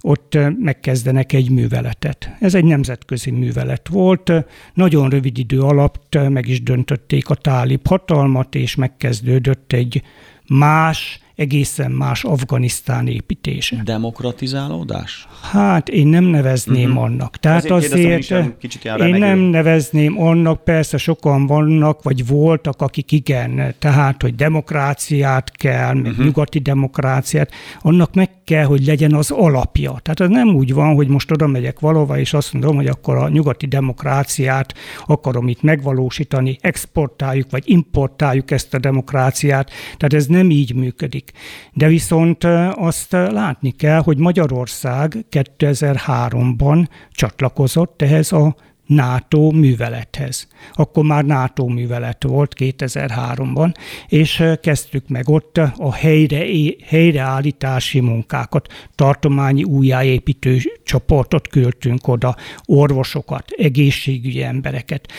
ott 0.00 0.38
megkezdenek 0.58 1.32
egy 1.32 1.50
műveletet. 1.50 2.30
Ez 2.40 2.54
egy 2.54 2.64
nemzetközi 2.64 3.30
művelet 3.30 3.88
volt. 3.88 4.32
Nagyon 4.74 5.10
rövid 5.10 5.38
idő 5.38 5.60
alatt 5.60 6.18
meg 6.28 6.48
is 6.48 6.62
döntötték 6.62 7.28
a 7.28 7.34
tálib 7.34 7.86
hatalmat, 7.86 8.54
és 8.54 8.74
megkezdődött 8.74 9.72
egy 9.72 10.02
más, 10.48 11.20
egészen 11.40 11.90
más 11.90 12.24
Afganisztán 12.24 13.06
építése. 13.06 13.82
Demokratizálódás? 13.84 15.28
Hát 15.50 15.88
én 15.88 16.06
nem 16.06 16.24
nevezném 16.24 16.90
uh-huh. 16.90 17.04
annak. 17.04 17.36
Tehát 17.36 17.64
Ezért 17.64 17.92
azért 17.92 18.58
kicsit 18.58 18.84
én 18.84 19.14
nem 19.14 19.38
nevezném 19.38 20.20
annak, 20.20 20.64
persze 20.64 20.96
sokan 20.96 21.46
vannak, 21.46 22.02
vagy 22.02 22.26
voltak, 22.26 22.82
akik 22.82 23.12
igen, 23.12 23.74
tehát, 23.78 24.22
hogy 24.22 24.34
demokráciát 24.34 25.50
kell, 25.50 25.94
meg 25.94 26.10
uh-huh. 26.10 26.24
nyugati 26.24 26.58
demokráciát, 26.58 27.50
annak 27.80 28.14
meg 28.14 28.30
kell, 28.44 28.64
hogy 28.64 28.86
legyen 28.86 29.14
az 29.14 29.30
alapja. 29.30 29.98
Tehát 30.02 30.20
az 30.20 30.28
nem 30.28 30.48
úgy 30.48 30.74
van, 30.74 30.94
hogy 30.94 31.08
most 31.08 31.30
oda 31.30 31.46
megyek 31.46 31.80
valahova, 31.80 32.18
és 32.18 32.32
azt 32.32 32.52
mondom, 32.52 32.76
hogy 32.76 32.86
akkor 32.86 33.16
a 33.16 33.28
nyugati 33.28 33.66
demokráciát 33.66 34.74
akarom 35.06 35.48
itt 35.48 35.62
megvalósítani, 35.62 36.56
exportáljuk, 36.60 37.50
vagy 37.50 37.62
importáljuk 37.66 38.50
ezt 38.50 38.74
a 38.74 38.78
demokráciát. 38.78 39.70
Tehát 39.96 40.12
ez 40.12 40.26
nem 40.26 40.50
így 40.50 40.74
működik. 40.74 41.29
De 41.72 41.86
viszont 41.86 42.44
azt 42.74 43.12
látni 43.12 43.70
kell, 43.70 44.00
hogy 44.00 44.18
Magyarország 44.18 45.16
2003-ban 45.30 46.86
csatlakozott 47.10 48.02
ehhez 48.02 48.32
a 48.32 48.54
NATO 48.90 49.50
művelethez. 49.50 50.48
Akkor 50.72 51.04
már 51.04 51.24
NATO 51.24 51.66
művelet 51.66 52.24
volt 52.24 52.54
2003-ban, 52.58 53.74
és 54.08 54.44
kezdtük 54.62 55.08
meg 55.08 55.28
ott 55.28 55.58
a 55.76 55.94
helyre, 55.94 56.44
helyreállítási 56.86 58.00
munkákat. 58.00 58.68
Tartományi 58.94 59.64
újjáépítő 59.64 60.58
csoportot 60.84 61.48
küldtünk 61.48 62.08
oda, 62.08 62.36
orvosokat, 62.64 63.50
egészségügyi 63.50 64.42
embereket, 64.42 65.12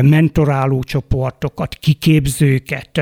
mentoráló 0.00 0.82
csoportokat, 0.82 1.74
kiképzőket, 1.74 3.00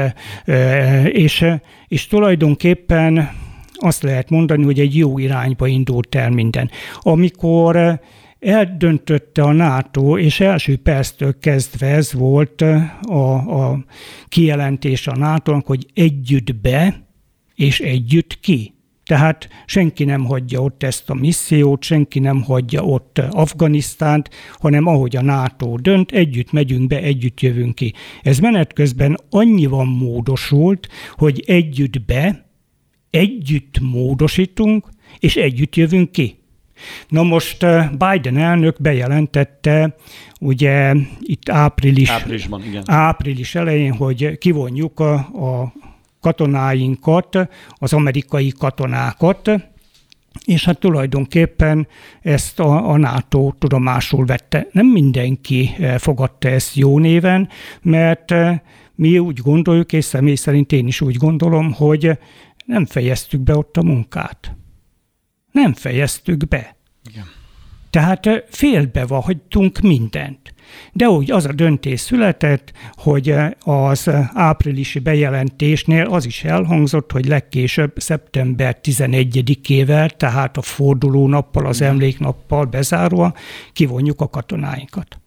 és, 1.05 1.45
és 1.89 2.07
tulajdonképpen 2.07 3.31
azt 3.75 4.03
lehet 4.03 4.31
mondani, 4.31 4.65
hogy 4.65 4.81
egy 4.81 4.97
jó 4.97 5.19
irányba 5.19 5.67
indult 5.67 6.15
el 6.15 6.31
minden. 6.31 6.71
Amikor 7.01 8.01
eldöntötte 8.43 9.43
a 9.43 9.53
NATO, 9.53 10.19
és 10.19 10.41
első 10.41 10.77
perctől 10.77 11.39
kezdve 11.39 11.87
ez 11.87 12.13
volt 12.13 12.61
a, 13.03 13.33
a 13.35 13.85
kijelentés 14.29 15.07
a 15.07 15.17
nato 15.17 15.61
hogy 15.65 15.87
együtt 15.95 16.57
be, 16.57 17.07
és 17.55 17.81
együtt 17.81 18.41
ki. 18.41 18.75
Tehát 19.05 19.49
senki 19.67 20.05
nem 20.05 20.25
hagyja 20.25 20.63
ott 20.63 20.83
ezt 20.83 21.11
a 21.11 21.15
missziót, 21.15 21.83
senki 21.83 22.19
nem 22.19 22.43
hagyja 22.43 22.83
ott 22.85 23.19
Afganisztánt, 23.19 24.31
hanem 24.53 24.87
ahogy 24.87 25.17
a 25.17 25.23
NATO 25.23 25.77
dönt, 25.77 26.13
együtt 26.13 26.53
megyünk 26.53 26.87
be, 26.87 27.01
együtt 27.03 27.41
jövünk 27.41 27.75
ki. 27.75 27.95
Ez 28.23 28.39
menet 28.39 28.73
közben 28.73 29.19
annyiban 29.31 29.87
módosult, 29.87 30.89
hogy 31.17 31.43
együtt 31.47 32.05
be, 32.05 32.47
együtt 33.11 33.81
módosítunk, 33.81 34.89
és 35.19 35.37
együtt 35.37 35.77
jövünk 35.77 36.13
ki. 36.13 36.42
Na 37.09 37.23
most 37.23 37.63
eh, 37.63 37.91
Biden 37.91 38.37
elnök 38.37 38.81
bejelentette, 38.81 39.95
ugye 40.41 40.95
itt 41.21 41.49
április, 41.49 42.11
Áprilisban, 42.11 42.65
igen. 42.65 42.83
április 42.87 43.55
elején, 43.55 43.93
hogy 43.93 44.39
kivonjuk 44.39 45.01
a, 45.01 45.15
a 45.15 45.73
katonáinkat, 46.21 47.49
az 47.69 47.93
amerikai 47.93 48.53
katonákat, 48.59 49.51
és 50.45 50.65
hát 50.65 50.79
tulajdonképpen 50.79 51.87
ezt 52.21 52.61
a, 52.61 52.91
a 52.91 52.97
NATO 52.97 53.53
tudomásul 53.59 54.25
vette. 54.25 54.67
Nem 54.73 54.87
mindenki 54.87 55.71
eh, 55.79 55.99
fogadta 55.99 56.49
ezt 56.49 56.75
jó 56.75 56.99
néven, 56.99 57.49
mert 57.83 58.31
eh, 58.31 58.61
mi 58.95 59.19
úgy 59.19 59.39
gondoljuk, 59.39 59.93
és 59.93 60.05
személy 60.05 60.35
szerint 60.35 60.73
én 60.73 60.87
is 60.87 61.01
úgy 61.01 61.17
gondolom, 61.17 61.73
hogy 61.73 62.19
nem 62.65 62.87
fejeztük 62.87 63.41
be 63.41 63.57
ott 63.57 63.77
a 63.77 63.83
munkát 63.83 64.57
nem 65.53 65.73
fejeztük 65.73 66.49
be. 66.49 66.77
Igen. 67.11 67.25
Tehát 67.91 68.29
félbe 68.49 69.05
hagytunk 69.09 69.81
mindent. 69.81 70.55
De 70.93 71.09
úgy 71.09 71.31
az 71.31 71.47
a 71.47 71.53
döntés 71.53 72.01
született, 72.01 72.73
hogy 72.93 73.35
az 73.61 74.11
áprilisi 74.33 74.99
bejelentésnél 74.99 76.05
az 76.05 76.27
is 76.27 76.45
elhangzott, 76.45 77.13
hogy 77.13 77.27
legkésőbb 77.27 77.93
szeptember 77.97 78.79
11-ével, 78.83 80.09
tehát 80.17 80.57
a 80.57 80.63
forduló 80.63 81.29
nappal, 81.29 81.67
az 81.67 81.81
emléknappal 81.81 82.65
bezáróan 82.65 83.35
kivonjuk 83.73 84.21
a 84.21 84.29
katonáinkat. 84.29 85.21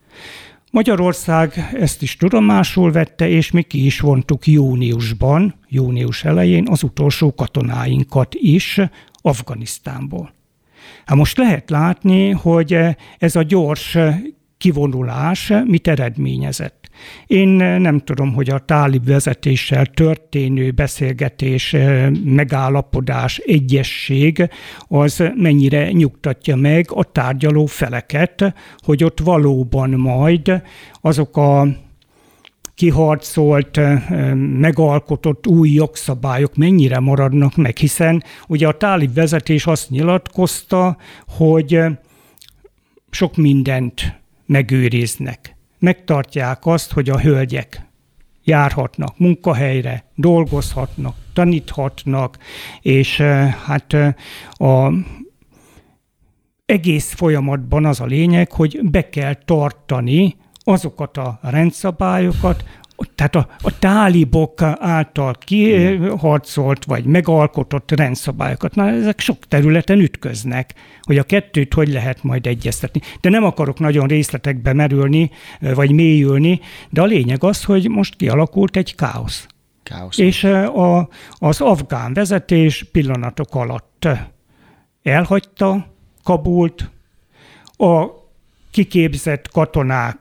Magyarország 0.71 1.69
ezt 1.73 2.01
is 2.01 2.15
tudomásul 2.15 2.91
vette, 2.91 3.27
és 3.29 3.51
mi 3.51 3.61
ki 3.61 3.85
is 3.85 3.99
vontuk 3.99 4.47
júniusban, 4.47 5.55
június 5.69 6.23
elején 6.23 6.67
az 6.69 6.83
utolsó 6.83 7.33
katonáinkat 7.33 8.35
is 8.35 8.79
Afganisztánból. 9.25 10.33
Hát 11.05 11.17
most 11.17 11.37
lehet 11.37 11.69
látni, 11.69 12.31
hogy 12.31 12.77
ez 13.17 13.35
a 13.35 13.43
gyors 13.43 13.97
kivonulás 14.57 15.53
mit 15.65 15.87
eredményezett. 15.87 16.89
Én 17.27 17.49
nem 17.57 17.99
tudom, 17.99 18.33
hogy 18.33 18.49
a 18.49 18.59
tálib 18.59 19.05
vezetéssel 19.05 19.85
történő 19.85 20.71
beszélgetés, 20.71 21.75
megállapodás, 22.23 23.37
egyesség 23.37 24.49
az 24.87 25.23
mennyire 25.35 25.91
nyugtatja 25.91 26.55
meg 26.55 26.85
a 26.89 27.03
tárgyaló 27.03 27.65
feleket, 27.65 28.53
hogy 28.77 29.03
ott 29.03 29.19
valóban 29.19 29.89
majd 29.89 30.61
azok 31.01 31.37
a 31.37 31.67
kiharcolt, 32.75 33.79
megalkotott 34.59 35.47
új 35.47 35.69
jogszabályok 35.69 36.55
mennyire 36.55 36.99
maradnak 36.99 37.55
meg, 37.55 37.77
hiszen 37.77 38.23
ugye 38.47 38.67
a 38.67 38.77
tálib 38.77 39.13
vezetés 39.13 39.65
azt 39.65 39.89
nyilatkozta, 39.89 40.97
hogy 41.27 41.79
sok 43.09 43.35
mindent 43.35 44.19
megőriznek. 44.45 45.55
Megtartják 45.79 46.65
azt, 46.65 46.91
hogy 46.91 47.09
a 47.09 47.19
hölgyek 47.19 47.87
járhatnak 48.43 49.17
munkahelyre, 49.17 50.05
dolgozhatnak, 50.15 51.15
taníthatnak, 51.33 52.37
és 52.81 53.17
hát 53.65 53.93
a 54.49 54.91
egész 56.65 57.13
folyamatban 57.13 57.85
az 57.85 57.99
a 57.99 58.05
lényeg, 58.05 58.51
hogy 58.51 58.79
be 58.83 59.09
kell 59.09 59.33
tartani 59.33 60.35
azokat 60.67 61.17
a 61.17 61.39
rendszabályokat, 61.41 62.63
tehát 63.15 63.35
a, 63.35 63.47
a 63.61 63.79
tálibok 63.79 64.61
által 64.79 65.35
kiharcolt 65.39 66.85
vagy 66.85 67.05
megalkotott 67.05 67.91
rendszabályokat, 67.91 68.75
na 68.75 68.87
ezek 68.87 69.19
sok 69.19 69.37
területen 69.47 69.99
ütköznek, 69.99 70.73
hogy 71.01 71.17
a 71.17 71.23
kettőt 71.23 71.73
hogy 71.73 71.89
lehet 71.89 72.23
majd 72.23 72.47
egyeztetni. 72.47 73.01
De 73.21 73.29
nem 73.29 73.43
akarok 73.43 73.79
nagyon 73.79 74.07
részletekbe 74.07 74.73
merülni, 74.73 75.31
vagy 75.59 75.91
mélyülni, 75.91 76.59
de 76.89 77.01
a 77.01 77.05
lényeg 77.05 77.43
az, 77.43 77.63
hogy 77.63 77.89
most 77.89 78.15
kialakult 78.15 78.77
egy 78.77 78.95
káosz. 78.95 79.47
káosz. 79.83 80.17
És 80.17 80.43
a, 80.43 81.09
az 81.31 81.61
afgán 81.61 82.13
vezetés 82.13 82.83
pillanatok 82.91 83.55
alatt 83.55 84.07
elhagyta 85.03 85.93
Kabult, 86.23 86.89
a 87.77 88.05
kiképzett 88.71 89.49
katonák 89.51 90.17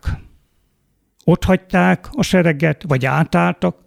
ott 1.24 1.44
hagyták 1.44 2.08
a 2.12 2.22
sereget, 2.22 2.84
vagy 2.86 3.06
átálltak, 3.06 3.82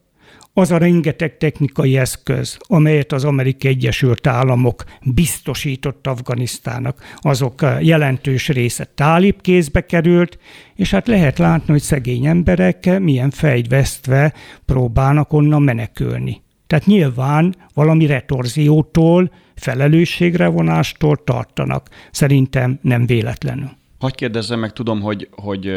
az 0.57 0.71
a 0.71 0.77
rengeteg 0.77 1.37
technikai 1.37 1.97
eszköz, 1.97 2.57
amelyet 2.59 3.11
az 3.11 3.23
Amerikai 3.23 3.71
Egyesült 3.71 4.27
Államok 4.27 4.83
biztosított 5.03 6.07
Afganisztának, 6.07 7.03
azok 7.15 7.65
jelentős 7.81 8.47
része 8.47 8.87
tálib 8.95 9.41
kézbe 9.41 9.85
került, 9.85 10.39
és 10.75 10.91
hát 10.91 11.07
lehet 11.07 11.37
látni, 11.37 11.71
hogy 11.71 11.81
szegény 11.81 12.25
emberek 12.25 12.99
milyen 12.99 13.29
fejvesztve 13.29 14.33
próbálnak 14.65 15.33
onnan 15.33 15.61
menekülni. 15.61 16.41
Tehát 16.67 16.85
nyilván 16.85 17.55
valami 17.73 18.05
retorziótól, 18.05 19.31
felelősségre 19.55 20.47
vonástól 20.47 21.23
tartanak. 21.23 21.89
Szerintem 22.11 22.79
nem 22.81 23.05
véletlenül. 23.05 23.69
Hogy 23.99 24.15
kérdezzem 24.15 24.59
meg, 24.59 24.73
tudom, 24.73 25.01
hogy, 25.01 25.27
hogy 25.31 25.71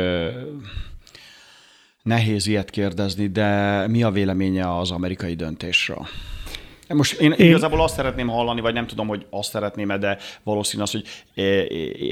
nehéz 2.10 2.46
ilyet 2.46 2.70
kérdezni, 2.70 3.26
de 3.26 3.86
mi 3.86 4.02
a 4.02 4.10
véleménye 4.10 4.76
az 4.76 4.90
amerikai 4.90 5.34
döntésről? 5.34 6.06
Most 6.88 7.20
én, 7.20 7.32
én 7.32 7.48
igazából 7.48 7.82
azt 7.82 7.94
szeretném 7.94 8.28
hallani, 8.28 8.60
vagy 8.60 8.74
nem 8.74 8.86
tudom, 8.86 9.06
hogy 9.06 9.26
azt 9.30 9.50
szeretném 9.50 10.00
de 10.00 10.18
valószínű 10.42 10.82
az, 10.82 10.90
hogy 10.90 11.04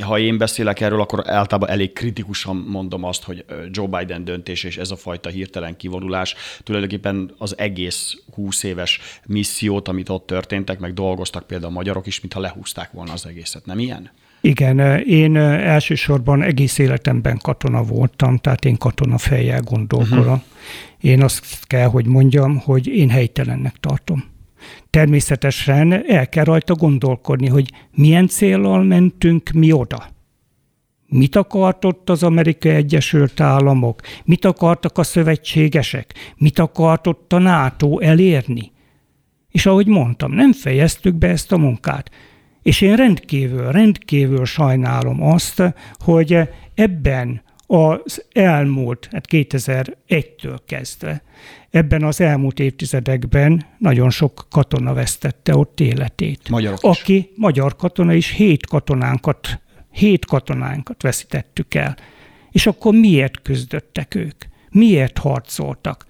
ha 0.02 0.19
én 0.19 0.38
beszélek 0.38 0.81
erről, 0.81 1.00
akkor 1.00 1.31
általában 1.31 1.69
elég 1.69 1.93
kritikusan 1.93 2.57
mondom 2.57 3.05
azt, 3.05 3.25
hogy 3.25 3.45
Joe 3.71 3.87
Biden 3.87 4.25
döntés 4.25 4.64
és 4.64 4.76
ez 4.76 4.90
a 4.90 4.97
fajta 4.97 5.28
hirtelen 5.28 5.76
kivonulás 5.76 6.35
tulajdonképpen 6.62 7.35
az 7.38 7.59
egész 7.59 8.17
20 8.35 8.62
éves 8.62 9.00
missziót, 9.26 9.88
amit 9.88 10.09
ott 10.09 10.26
történtek, 10.26 10.78
meg 10.78 10.95
dolgoztak 10.95 11.47
például 11.47 11.73
a 11.73 11.75
magyarok 11.75 12.07
is, 12.07 12.21
mintha 12.21 12.40
lehúzták 12.40 12.93
volna 12.93 13.12
az 13.12 13.26
egészet. 13.26 13.67
Nem 13.67 13.78
ilyen? 13.78 14.11
Igen, 14.40 14.99
én 14.99 15.37
elsősorban 15.37 16.42
egész 16.42 16.78
életemben 16.78 17.38
katona 17.42 17.83
voltam, 17.83 18.37
tehát 18.37 18.64
én 18.64 18.76
katona 18.76 19.18
fejjel 19.18 19.61
gondolkodom. 19.61 20.23
Uh-huh. 20.23 20.42
Én 21.00 21.23
azt 21.23 21.66
kell, 21.66 21.87
hogy 21.87 22.07
mondjam, 22.07 22.59
hogy 22.59 22.87
én 22.87 23.11
helytelennek 23.11 23.75
tartom. 23.80 24.25
Természetesen 24.90 26.04
el 26.09 26.28
kell 26.28 26.45
rajta 26.45 26.75
gondolkodni, 26.75 27.49
hogy 27.49 27.73
milyen 27.95 28.26
célral 28.26 28.83
mentünk 28.83 29.50
mi 29.50 29.73
oda. 29.73 30.16
Mit 31.07 31.37
akart 31.37 31.85
ott 31.85 32.11
az 32.11 32.23
Amerikai 32.23 32.75
Egyesült 32.75 33.40
Államok? 33.40 34.00
Mit 34.25 34.45
akartak 34.45 34.99
a 34.99 35.02
szövetségesek? 35.02 36.14
Mit 36.37 36.59
akart 36.59 37.07
ott 37.07 37.33
a 37.33 37.38
NATO 37.38 37.99
elérni? 37.99 38.73
És 39.50 39.66
ahogy 39.66 39.87
mondtam, 39.87 40.33
nem 40.33 40.52
fejeztük 40.52 41.14
be 41.14 41.28
ezt 41.28 41.52
a 41.52 41.59
munkát. 41.59 42.11
És 42.69 42.81
én 42.81 42.97
rendkívül, 42.97 43.73
rendkívül 43.73 44.45
sajnálom 44.45 45.23
azt, 45.23 45.63
hogy 45.99 46.39
ebben 46.75 47.43
az 47.67 48.25
elmúlt, 48.33 49.09
hát 49.13 49.25
2001-től 49.31 50.59
kezdve, 50.67 51.23
ebben 51.71 52.03
az 52.03 52.21
elmúlt 52.21 52.61
évtizedekben 52.61 53.67
nagyon 53.79 54.11
sok 54.11 54.47
katona 54.51 54.93
vesztette 54.93 55.57
ott 55.57 55.81
életét. 55.81 56.49
Magyarok 56.49 56.79
is. 56.83 57.01
Aki 57.01 57.31
magyar 57.37 57.77
katona 57.77 58.13
is, 58.13 58.31
hét 58.31 58.67
katonánkat, 58.67 59.61
hét 59.91 60.25
katonánkat 60.25 61.03
veszítettük 61.03 61.75
el. 61.75 61.97
És 62.51 62.67
akkor 62.67 62.95
miért 62.95 63.43
küzdöttek 63.43 64.15
ők? 64.15 64.45
Miért 64.71 65.19
harcoltak? 65.19 66.07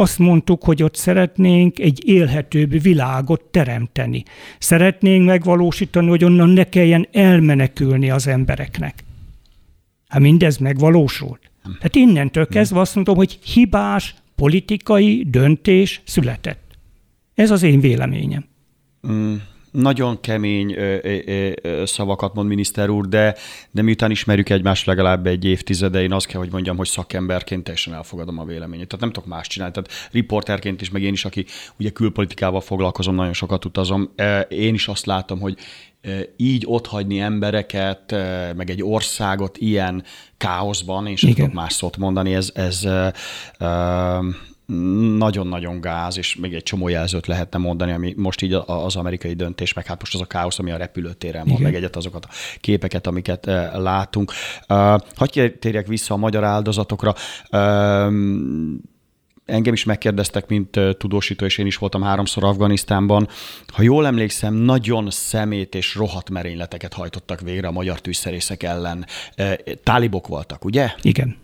Azt 0.00 0.18
mondtuk, 0.18 0.64
hogy 0.64 0.82
ott 0.82 0.94
szeretnénk 0.94 1.78
egy 1.78 2.08
élhetőbb 2.08 2.82
világot 2.82 3.40
teremteni. 3.40 4.22
Szeretnénk 4.58 5.26
megvalósítani, 5.26 6.08
hogy 6.08 6.24
onnan 6.24 6.48
ne 6.48 6.64
kelljen 6.64 7.08
elmenekülni 7.12 8.10
az 8.10 8.26
embereknek. 8.26 9.04
Hát 10.08 10.20
mindez 10.20 10.56
megvalósult. 10.56 11.50
Tehát 11.62 11.94
innentől 11.94 12.46
kezdve 12.46 12.80
azt 12.80 12.94
mondom, 12.94 13.16
hogy 13.16 13.38
hibás 13.42 14.14
politikai 14.34 15.24
döntés 15.30 16.00
született. 16.04 16.78
Ez 17.34 17.50
az 17.50 17.62
én 17.62 17.80
véleményem. 17.80 18.44
Mm 19.08 19.34
nagyon 19.70 20.20
kemény 20.20 20.72
ö, 20.72 20.96
ö, 21.02 21.50
ö, 21.62 21.86
szavakat 21.86 22.34
mond 22.34 22.48
miniszter 22.48 22.88
úr, 22.88 23.08
de, 23.08 23.34
de 23.70 23.82
miután 23.82 24.10
ismerjük 24.10 24.48
egymást 24.48 24.86
legalább 24.86 25.26
egy 25.26 25.44
évtizede, 25.44 26.02
én 26.02 26.12
azt 26.12 26.26
kell, 26.26 26.40
hogy 26.40 26.52
mondjam, 26.52 26.76
hogy 26.76 26.86
szakemberként 26.86 27.62
teljesen 27.62 27.94
elfogadom 27.94 28.38
a 28.38 28.44
véleményét. 28.44 28.86
Tehát 28.86 29.04
nem 29.04 29.12
tudok 29.12 29.28
más 29.28 29.46
csinálni. 29.46 29.74
Tehát 29.74 29.90
riporterként 30.12 30.80
is, 30.80 30.90
meg 30.90 31.02
én 31.02 31.12
is, 31.12 31.24
aki 31.24 31.44
ugye 31.78 31.90
külpolitikával 31.90 32.60
foglalkozom, 32.60 33.14
nagyon 33.14 33.32
sokat 33.32 33.64
utazom, 33.64 34.10
én 34.48 34.74
is 34.74 34.88
azt 34.88 35.06
látom, 35.06 35.40
hogy 35.40 35.58
így 36.36 36.64
otthagyni 36.66 37.18
embereket, 37.20 38.14
meg 38.56 38.70
egy 38.70 38.82
országot 38.82 39.58
ilyen 39.58 40.04
káoszban, 40.36 41.06
és 41.06 41.22
nem 41.22 41.34
tudok 41.34 41.52
más 41.52 41.72
szót 41.72 41.96
mondani, 41.96 42.34
ez, 42.34 42.50
ez 42.54 42.86
nagyon-nagyon 45.16 45.80
gáz, 45.80 46.18
és 46.18 46.36
még 46.36 46.54
egy 46.54 46.62
csomó 46.62 46.88
jelzőt 46.88 47.26
lehetne 47.26 47.58
mondani, 47.58 47.92
ami 47.92 48.14
most 48.16 48.42
így 48.42 48.52
az 48.66 48.96
amerikai 48.96 49.32
döntés, 49.32 49.72
meg 49.72 49.86
hát 49.86 50.00
most 50.00 50.14
az 50.14 50.20
a 50.20 50.24
káosz, 50.24 50.58
ami 50.58 50.70
a 50.70 50.76
repülőtéren 50.76 51.46
van, 51.48 51.60
meg 51.60 51.74
egyet 51.74 51.96
azokat 51.96 52.24
a 52.24 52.28
képeket, 52.60 53.06
amiket 53.06 53.46
látunk. 53.72 54.32
Hagyj 55.16 55.46
térjek 55.46 55.86
vissza 55.86 56.14
a 56.14 56.16
magyar 56.16 56.44
áldozatokra 56.44 57.14
engem 59.48 59.72
is 59.72 59.84
megkérdeztek, 59.84 60.48
mint 60.48 60.80
tudósító, 60.98 61.44
és 61.44 61.58
én 61.58 61.66
is 61.66 61.76
voltam 61.76 62.02
háromszor 62.02 62.44
Afganisztánban. 62.44 63.28
Ha 63.72 63.82
jól 63.82 64.06
emlékszem, 64.06 64.54
nagyon 64.54 65.10
szemét 65.10 65.74
és 65.74 65.94
rohadt 65.94 66.30
merényleteket 66.30 66.92
hajtottak 66.92 67.40
végre 67.40 67.68
a 67.68 67.70
magyar 67.70 68.00
tűzszerészek 68.00 68.62
ellen. 68.62 69.06
Tálibok 69.82 70.26
voltak, 70.26 70.64
ugye? 70.64 70.90
Igen. 71.02 71.36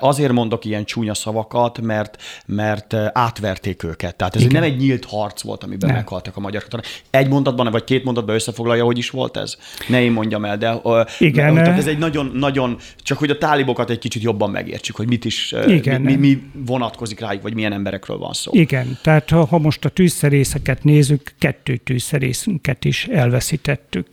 Azért 0.00 0.32
mondok 0.32 0.64
ilyen 0.64 0.84
csúnya 0.84 1.14
szavakat, 1.14 1.80
mert, 1.80 2.22
mert 2.46 2.94
átverték 3.12 3.82
őket. 3.82 4.16
Tehát 4.16 4.36
ez 4.36 4.42
Igen. 4.42 4.52
nem 4.52 4.70
egy 4.70 4.76
nyílt 4.76 5.04
harc 5.04 5.42
volt, 5.42 5.64
amiben 5.64 5.88
nem. 5.88 5.98
meghaltak 5.98 6.36
a 6.36 6.40
magyar 6.40 6.62
katonák. 6.62 6.86
Egy 7.10 7.28
mondatban, 7.28 7.70
vagy 7.70 7.84
két 7.84 8.04
mondatban 8.04 8.34
összefoglalja, 8.34 8.84
hogy 8.84 8.98
is 8.98 9.10
volt 9.10 9.36
ez? 9.36 9.56
Ne 9.88 10.02
én 10.02 10.12
mondjam 10.12 10.44
el, 10.44 10.58
de 10.58 10.80
Igen. 11.18 11.54
Tehát 11.54 11.78
ez 11.78 11.86
egy 11.86 11.98
nagyon, 11.98 12.30
nagyon, 12.34 12.76
csak 13.02 13.18
hogy 13.18 13.30
a 13.30 13.38
tálibokat 13.38 13.90
egy 13.90 13.98
kicsit 13.98 14.22
jobban 14.22 14.50
megértsük, 14.50 14.96
hogy 14.96 15.08
mit 15.08 15.24
is, 15.24 15.54
Igen. 15.66 16.00
mi, 16.00 16.14
mi, 16.14 16.28
mi 16.28 16.42
vonatkozik 16.78 17.20
rájuk, 17.20 17.42
vagy 17.42 17.54
milyen 17.54 17.72
emberekről 17.72 18.18
van 18.18 18.32
szó. 18.32 18.50
Igen, 18.54 18.98
tehát 19.02 19.30
ha, 19.30 19.58
most 19.58 19.84
a 19.84 19.88
tűzszerészeket 19.88 20.84
nézzük, 20.84 21.34
kettő 21.38 21.76
tűzszerészünket 21.76 22.84
is 22.84 23.06
elveszítettük. 23.06 24.08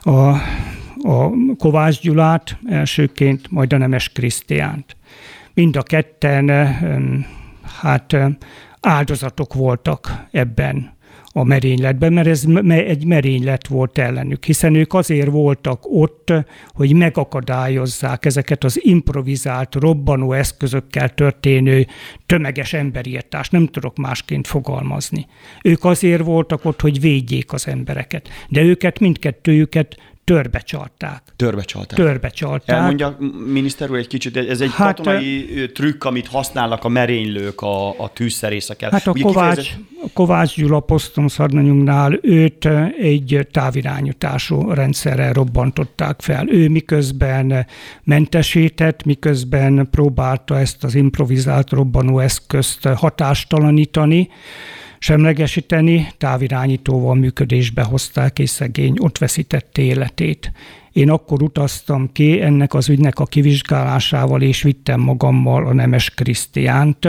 A, 0.00 0.28
a 1.02 1.30
Kovács 1.58 2.00
Gyulát 2.00 2.58
elsőként, 2.68 3.50
majd 3.50 3.72
a 3.72 3.76
Nemes 3.76 4.08
Krisztiánt. 4.08 4.96
Mind 5.54 5.76
a 5.76 5.82
ketten 5.82 6.50
hát 7.80 8.16
áldozatok 8.80 9.54
voltak 9.54 10.26
ebben 10.30 10.96
a 11.38 11.44
merényletben, 11.44 12.12
mert 12.12 12.26
ez 12.26 12.44
egy 12.66 13.04
merénylet 13.04 13.66
volt 13.66 13.98
ellenük, 13.98 14.44
hiszen 14.44 14.74
ők 14.74 14.94
azért 14.94 15.30
voltak 15.30 15.80
ott, 15.82 16.32
hogy 16.66 16.94
megakadályozzák 16.94 18.24
ezeket 18.24 18.64
az 18.64 18.84
improvizált, 18.84 19.74
robbanó 19.74 20.32
eszközökkel 20.32 21.14
történő 21.14 21.86
tömeges 22.26 22.72
emberírtást. 22.72 23.52
Nem 23.52 23.66
tudok 23.66 23.96
másként 23.96 24.46
fogalmazni. 24.46 25.26
Ők 25.62 25.84
azért 25.84 26.22
voltak 26.22 26.64
ott, 26.64 26.80
hogy 26.80 27.00
védjék 27.00 27.52
az 27.52 27.66
embereket, 27.66 28.28
de 28.48 28.62
őket, 28.62 28.98
mindkettőjüket 28.98 29.96
törbe 30.34 30.58
csalták. 30.58 31.22
Törbe 31.36 31.62
csalták. 31.62 31.98
Törbe 31.98 32.28
csalták. 32.28 32.76
Elmondja 32.76 33.16
miniszter 33.52 33.90
úr 33.90 33.96
egy 33.96 34.06
kicsit, 34.06 34.36
ez 34.36 34.60
egy 34.60 34.72
hát, 34.74 34.96
katonai 34.96 35.70
trükk, 35.74 36.04
amit 36.04 36.26
használnak 36.26 36.84
a 36.84 36.88
merénylők 36.88 37.60
a, 37.60 37.88
a 37.88 38.10
tűzszerészekkel. 38.12 38.90
Hát 38.90 39.06
a 39.06 39.12
Kovács, 39.20 39.56
kifejezett... 39.56 39.84
a 40.02 40.08
Kovács 40.12 40.54
Gyula 40.54 40.80
posztomszarnanyunknál 40.80 42.18
őt 42.22 42.68
egy 43.00 43.46
távirányítású 43.52 44.70
rendszerrel 44.70 45.32
robbantották 45.32 46.20
fel. 46.20 46.48
Ő 46.48 46.68
miközben 46.68 47.66
mentesített, 48.04 49.04
miközben 49.04 49.88
próbálta 49.90 50.58
ezt 50.58 50.84
az 50.84 50.94
improvizált 50.94 51.70
robbanó 51.70 52.18
eszközt 52.18 52.88
hatástalanítani, 52.88 54.28
semlegesíteni, 54.98 56.08
távirányítóval 56.18 57.14
működésbe 57.14 57.82
hozták, 57.82 58.38
és 58.38 58.50
szegény 58.50 58.94
ott 58.98 59.18
veszítette 59.18 59.82
életét. 59.82 60.52
Én 60.98 61.10
akkor 61.10 61.42
utaztam 61.42 62.12
ki 62.12 62.40
ennek 62.40 62.74
az 62.74 62.88
ügynek 62.88 63.18
a 63.18 63.24
kivizsgálásával, 63.24 64.42
és 64.42 64.62
vittem 64.62 65.00
magammal 65.00 65.66
a 65.66 65.72
Nemes 65.72 66.10
Krisztiánt, 66.10 67.08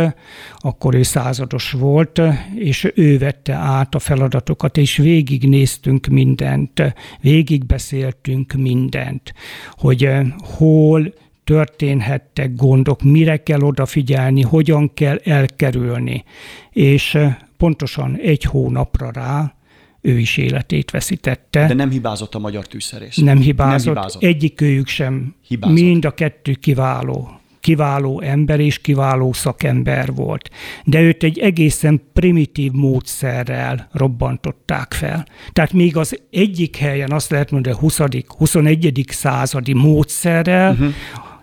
akkor 0.57 0.95
ő 0.95 1.03
százados 1.03 1.71
volt, 1.71 2.21
és 2.55 2.91
ő 2.95 3.17
vette 3.17 3.53
át 3.53 3.95
a 3.95 3.99
feladatokat, 3.99 4.77
és 4.77 4.97
végignéztünk 4.97 6.07
mindent, 6.07 6.95
végigbeszéltünk 7.21 8.53
mindent, 8.53 9.33
hogy 9.71 10.05
eh, 10.05 10.27
hol 10.57 11.13
történhettek 11.43 12.55
gondok, 12.55 13.03
mire 13.03 13.43
kell 13.43 13.61
odafigyelni, 13.61 14.41
hogyan 14.41 14.93
kell 14.93 15.19
elkerülni. 15.23 16.23
És 16.71 17.15
eh, 17.15 17.35
pontosan 17.59 18.17
egy 18.21 18.43
hónapra 18.43 19.11
rá 19.11 19.53
ő 20.01 20.19
is 20.19 20.37
életét 20.37 20.91
veszítette. 20.91 21.67
De 21.67 21.73
nem 21.73 21.89
hibázott 21.89 22.35
a 22.35 22.39
magyar 22.39 22.67
tűzszerész. 22.67 23.15
Nem 23.15 23.39
hibázott. 23.39 23.85
Nem 23.85 23.95
hibázott. 23.95 24.23
Egyikőjük 24.23 24.87
sem. 24.87 25.35
Hibázott. 25.47 25.75
Mind 25.75 26.05
a 26.05 26.11
kettő 26.11 26.53
kiváló 26.53 27.39
kiváló 27.59 28.21
ember 28.21 28.59
és 28.59 28.79
kiváló 28.79 29.33
szakember 29.33 30.13
volt. 30.13 30.49
De 30.83 31.01
őt 31.01 31.23
egy 31.23 31.39
egészen 31.39 32.01
primitív 32.13 32.71
módszerrel 32.71 33.89
robbantották 33.91 34.93
fel. 34.93 35.25
Tehát 35.53 35.73
még 35.73 35.97
az 35.97 36.19
egyik 36.31 36.75
helyen 36.75 37.11
azt 37.11 37.29
lehet 37.29 37.51
mondani, 37.51 37.75
a 37.75 37.79
20. 37.79 37.99
21. 38.37 39.03
századi 39.07 39.73
módszerrel, 39.73 40.71
uh-huh 40.71 40.93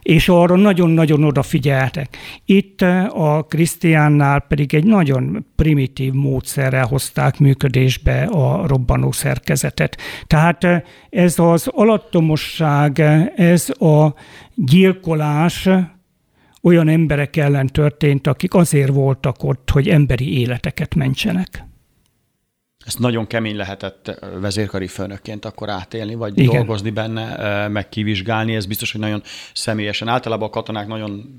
és 0.07 0.29
arra 0.29 0.57
nagyon-nagyon 0.57 1.25
odafigyeltek. 1.25 2.17
Itt 2.45 2.83
eh, 2.83 3.21
a 3.21 3.43
Krisztiánnál 3.43 4.41
pedig 4.41 4.75
egy 4.75 4.85
nagyon 4.85 5.47
primitív 5.57 6.13
módszerrel 6.13 6.87
hozták 6.87 7.39
működésbe 7.39 8.23
a 8.23 8.67
robbanó 8.67 9.13
szerkezetet. 9.13 9.99
Tehát 10.27 10.65
eh, 10.65 10.83
ez 11.11 11.39
az 11.39 11.67
alattomosság, 11.67 13.01
eh, 13.01 13.27
ez 13.37 13.71
a 13.71 14.15
gyilkolás 14.55 15.69
olyan 16.63 16.89
emberek 16.89 17.37
ellen 17.37 17.67
történt, 17.67 18.27
akik 18.27 18.55
azért 18.55 18.93
voltak 18.93 19.45
ott, 19.45 19.71
hogy 19.71 19.89
emberi 19.89 20.39
életeket 20.39 20.95
mentsenek. 20.95 21.65
Ezt 22.87 22.99
nagyon 22.99 23.27
kemény 23.27 23.57
lehetett 23.57 24.19
vezérkari 24.41 24.87
főnökként 24.87 25.45
akkor 25.45 25.69
átélni, 25.69 26.15
vagy 26.15 26.39
Igen. 26.39 26.55
dolgozni 26.55 26.91
benne, 26.91 27.69
meg 27.69 27.89
kivizsgálni. 27.89 28.55
Ez 28.55 28.67
biztos, 28.67 28.93
hogy 28.93 29.01
nagyon 29.01 29.23
személyesen. 29.53 30.09
Általában 30.09 30.49
a 30.49 30.51
katonák 30.51 30.87
nagyon 30.87 31.39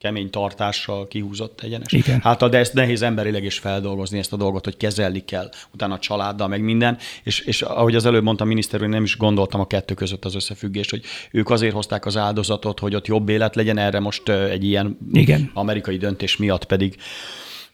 kemény 0.00 0.30
tartással 0.30 1.08
kihúzott 1.08 1.60
egyenes. 1.60 1.92
Igen. 1.92 2.20
Hát, 2.20 2.48
de 2.48 2.58
ezt 2.58 2.74
nehéz 2.74 3.02
emberileg 3.02 3.44
is 3.44 3.58
feldolgozni 3.58 4.18
ezt 4.18 4.32
a 4.32 4.36
dolgot, 4.36 4.64
hogy 4.64 4.76
kezelni 4.76 5.24
kell, 5.24 5.50
utána 5.74 5.94
a 5.94 5.98
családdal, 5.98 6.48
meg 6.48 6.62
minden. 6.62 6.98
És, 7.22 7.40
és 7.40 7.62
ahogy 7.62 7.94
az 7.94 8.06
előbb 8.06 8.22
mondta 8.22 8.44
a 8.44 8.46
miniszter, 8.46 8.80
nem 8.80 9.02
is 9.02 9.16
gondoltam 9.16 9.60
a 9.60 9.66
kettő 9.66 9.94
között 9.94 10.24
az 10.24 10.34
összefüggés, 10.34 10.90
hogy 10.90 11.02
ők 11.30 11.50
azért 11.50 11.74
hozták 11.74 12.06
az 12.06 12.16
áldozatot, 12.16 12.78
hogy 12.78 12.94
ott 12.94 13.06
jobb 13.06 13.28
élet 13.28 13.54
legyen, 13.54 13.78
erre 13.78 14.00
most 14.00 14.28
egy 14.28 14.64
ilyen 14.64 14.98
Igen. 15.12 15.50
amerikai 15.54 15.96
döntés 15.96 16.36
miatt 16.36 16.64
pedig 16.64 16.96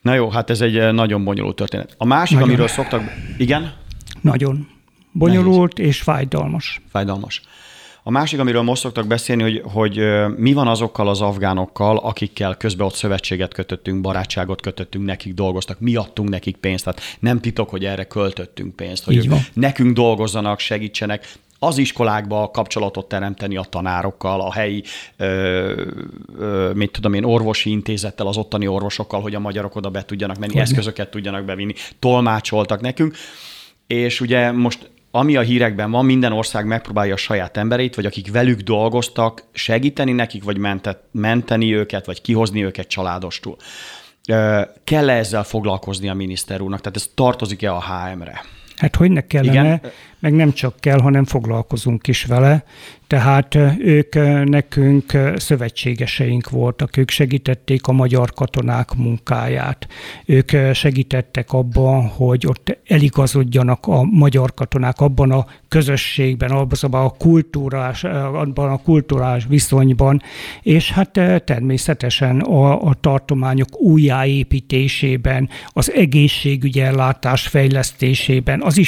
Na 0.07 0.15
jó, 0.15 0.29
hát 0.29 0.51
ez 0.51 0.61
egy 0.61 0.93
nagyon 0.93 1.25
bonyolult 1.25 1.57
történet. 1.57 1.95
A 1.99 2.05
másik, 2.05 2.35
nagyon. 2.35 2.49
amiről 2.49 2.69
szoktak... 2.69 3.03
Igen? 3.39 3.73
Nagyon. 4.21 4.69
Bonyolult 5.13 5.77
Nehéz. 5.77 5.93
és 5.93 6.01
fájdalmas. 6.01 6.81
Fájdalmas. 6.91 7.43
A 8.03 8.11
másik, 8.11 8.39
amiről 8.39 8.63
most 8.63 8.81
szoktak 8.81 9.07
beszélni, 9.07 9.43
hogy, 9.43 9.63
hogy 9.65 10.01
mi 10.37 10.53
van 10.53 10.69
azokkal 10.69 11.09
az 11.09 11.21
afgánokkal, 11.21 11.97
akikkel 11.97 12.57
közben 12.57 12.87
ott 12.87 12.95
szövetséget 12.95 13.55
kötöttünk, 13.55 14.01
barátságot 14.01 14.61
kötöttünk, 14.61 15.05
nekik 15.05 15.35
dolgoztak, 15.35 15.81
mi 15.81 15.97
adtunk 15.97 16.29
nekik 16.29 16.57
pénzt, 16.57 16.85
tehát 16.85 17.01
nem 17.21 17.41
titok, 17.41 17.71
hogy 17.71 17.85
erre 17.85 18.05
költöttünk 18.05 18.77
pénzt, 18.77 19.05
hogy 19.05 19.29
nekünk 19.53 19.95
dolgozzanak, 19.95 20.59
segítsenek 20.59 21.33
az 21.59 21.79
iskolákba 21.79 22.51
kapcsolatot 22.51 23.09
teremteni 23.09 23.57
a 23.57 23.63
tanárokkal, 23.63 24.41
a 24.41 24.53
helyi, 24.53 24.83
ö, 25.17 25.85
ö, 26.39 26.71
mit 26.75 26.93
tudom 26.93 27.15
én, 27.15 27.25
orvosi 27.25 27.71
intézettel, 27.71 28.27
az 28.27 28.37
ottani 28.37 28.67
orvosokkal, 28.67 29.21
hogy 29.21 29.35
a 29.35 29.41
magyarok 29.41 29.77
oda 29.77 29.91
be 29.91 30.05
tudjanak 30.05 30.39
menni, 30.39 30.53
Hogyne. 30.53 30.69
eszközöket 30.69 31.11
tudjanak 31.11 31.45
bevinni, 31.45 31.75
tolmácsoltak 31.99 32.81
nekünk. 32.81 33.17
És 33.87 34.21
ugye 34.21 34.53
most 34.53 34.91
ami 35.11 35.37
a 35.37 35.41
hírekben 35.41 35.91
van, 35.91 36.05
minden 36.05 36.33
ország 36.33 36.67
megpróbálja 36.67 37.15
a 37.15 37.17
saját 37.17 37.57
embereit, 37.57 37.95
vagy 37.95 38.07
akik 38.07 38.33
velük 38.33 38.61
dolgoztak, 38.61 39.45
segíteni 39.53 40.13
nekik, 40.13 40.45
vagy 40.45 40.59
mentet, 40.59 40.99
menteni 41.11 41.75
őket, 41.75 42.07
vagy 42.07 42.21
kihozni 42.21 42.65
őket 42.65 42.89
családostul. 42.89 43.57
Kell-e 44.85 45.13
ezzel 45.13 45.45
foglalkozni 45.45 46.09
a 46.09 46.15
miniszter 46.15 46.61
úrnak? 46.61 46.81
Tehát 46.81 46.97
ez 46.97 47.11
tartozik-e 47.15 47.73
a 47.73 47.83
HM-re? 47.83 48.45
Hát 48.77 48.97
hogy 48.97 49.11
ne 49.11 49.21
kellene, 49.21 49.53
Igen? 49.53 49.81
Meg 50.27 50.35
nem 50.35 50.53
csak 50.53 50.81
kell, 50.81 51.01
hanem 51.01 51.25
foglalkozunk 51.25 52.07
is 52.07 52.25
vele. 52.25 52.65
Tehát 53.07 53.59
ők 53.79 54.15
nekünk 54.45 55.19
szövetségeseink 55.37 56.51
voltak, 56.51 56.97
ők 56.97 57.11
segítették 57.11 57.87
a 57.87 57.93
magyar 57.93 58.33
katonák 58.33 58.95
munkáját. 58.95 59.89
Ők 60.25 60.51
segítettek 60.73 61.53
abban, 61.53 62.07
hogy 62.07 62.47
ott 62.47 62.79
eligazodjanak 62.87 63.87
a 63.87 64.03
magyar 64.03 64.55
katonák 64.55 65.01
abban 65.01 65.31
a 65.31 65.47
közösségben, 65.69 66.51
abban 66.51 67.05
a 67.05 67.09
kultúrás, 67.09 68.05
abban 68.05 68.71
a 68.71 68.83
kultúrás 68.83 69.47
viszonyban, 69.49 70.23
és 70.63 70.91
hát 70.91 71.11
természetesen 71.45 72.41
a, 72.41 72.83
a 72.83 72.95
tartományok 73.01 73.81
újjáépítésében, 73.81 75.49
az 75.69 75.93
egészségügyi 75.93 76.81
ellátás 76.81 77.47
fejlesztésében, 77.47 78.63
az 78.63 78.79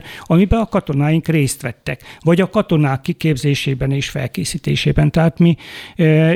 iskolaépítésekben, 0.00 0.02
amiben 0.24 0.60
a 0.60 0.66
katonáink 0.66 1.28
részt 1.28 1.62
vettek, 1.62 2.02
vagy 2.20 2.40
a 2.40 2.50
katonák 2.50 3.00
kiképzésében 3.00 3.90
és 3.90 4.08
felkészítésében. 4.08 5.10
Tehát 5.10 5.38
mi 5.38 5.56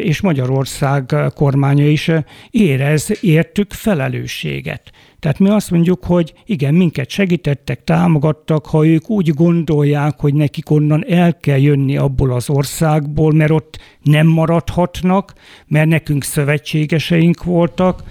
és 0.00 0.20
Magyarország 0.20 1.14
kormánya 1.34 1.88
is 1.88 2.10
érez 2.50 3.18
értük 3.20 3.72
felelősséget. 3.72 4.90
Tehát 5.24 5.38
mi 5.38 5.48
azt 5.48 5.70
mondjuk, 5.70 6.04
hogy 6.04 6.34
igen, 6.46 6.74
minket 6.74 7.10
segítettek, 7.10 7.84
támogattak, 7.84 8.66
ha 8.66 8.86
ők 8.86 9.10
úgy 9.10 9.28
gondolják, 9.28 10.20
hogy 10.20 10.34
nekik 10.34 10.70
onnan 10.70 11.04
el 11.08 11.36
kell 11.36 11.58
jönni 11.58 11.96
abból 11.96 12.32
az 12.32 12.50
országból, 12.50 13.32
mert 13.32 13.50
ott 13.50 13.78
nem 14.02 14.26
maradhatnak, 14.26 15.32
mert 15.66 15.88
nekünk 15.88 16.24
szövetségeseink 16.24 17.44
voltak, 17.44 18.02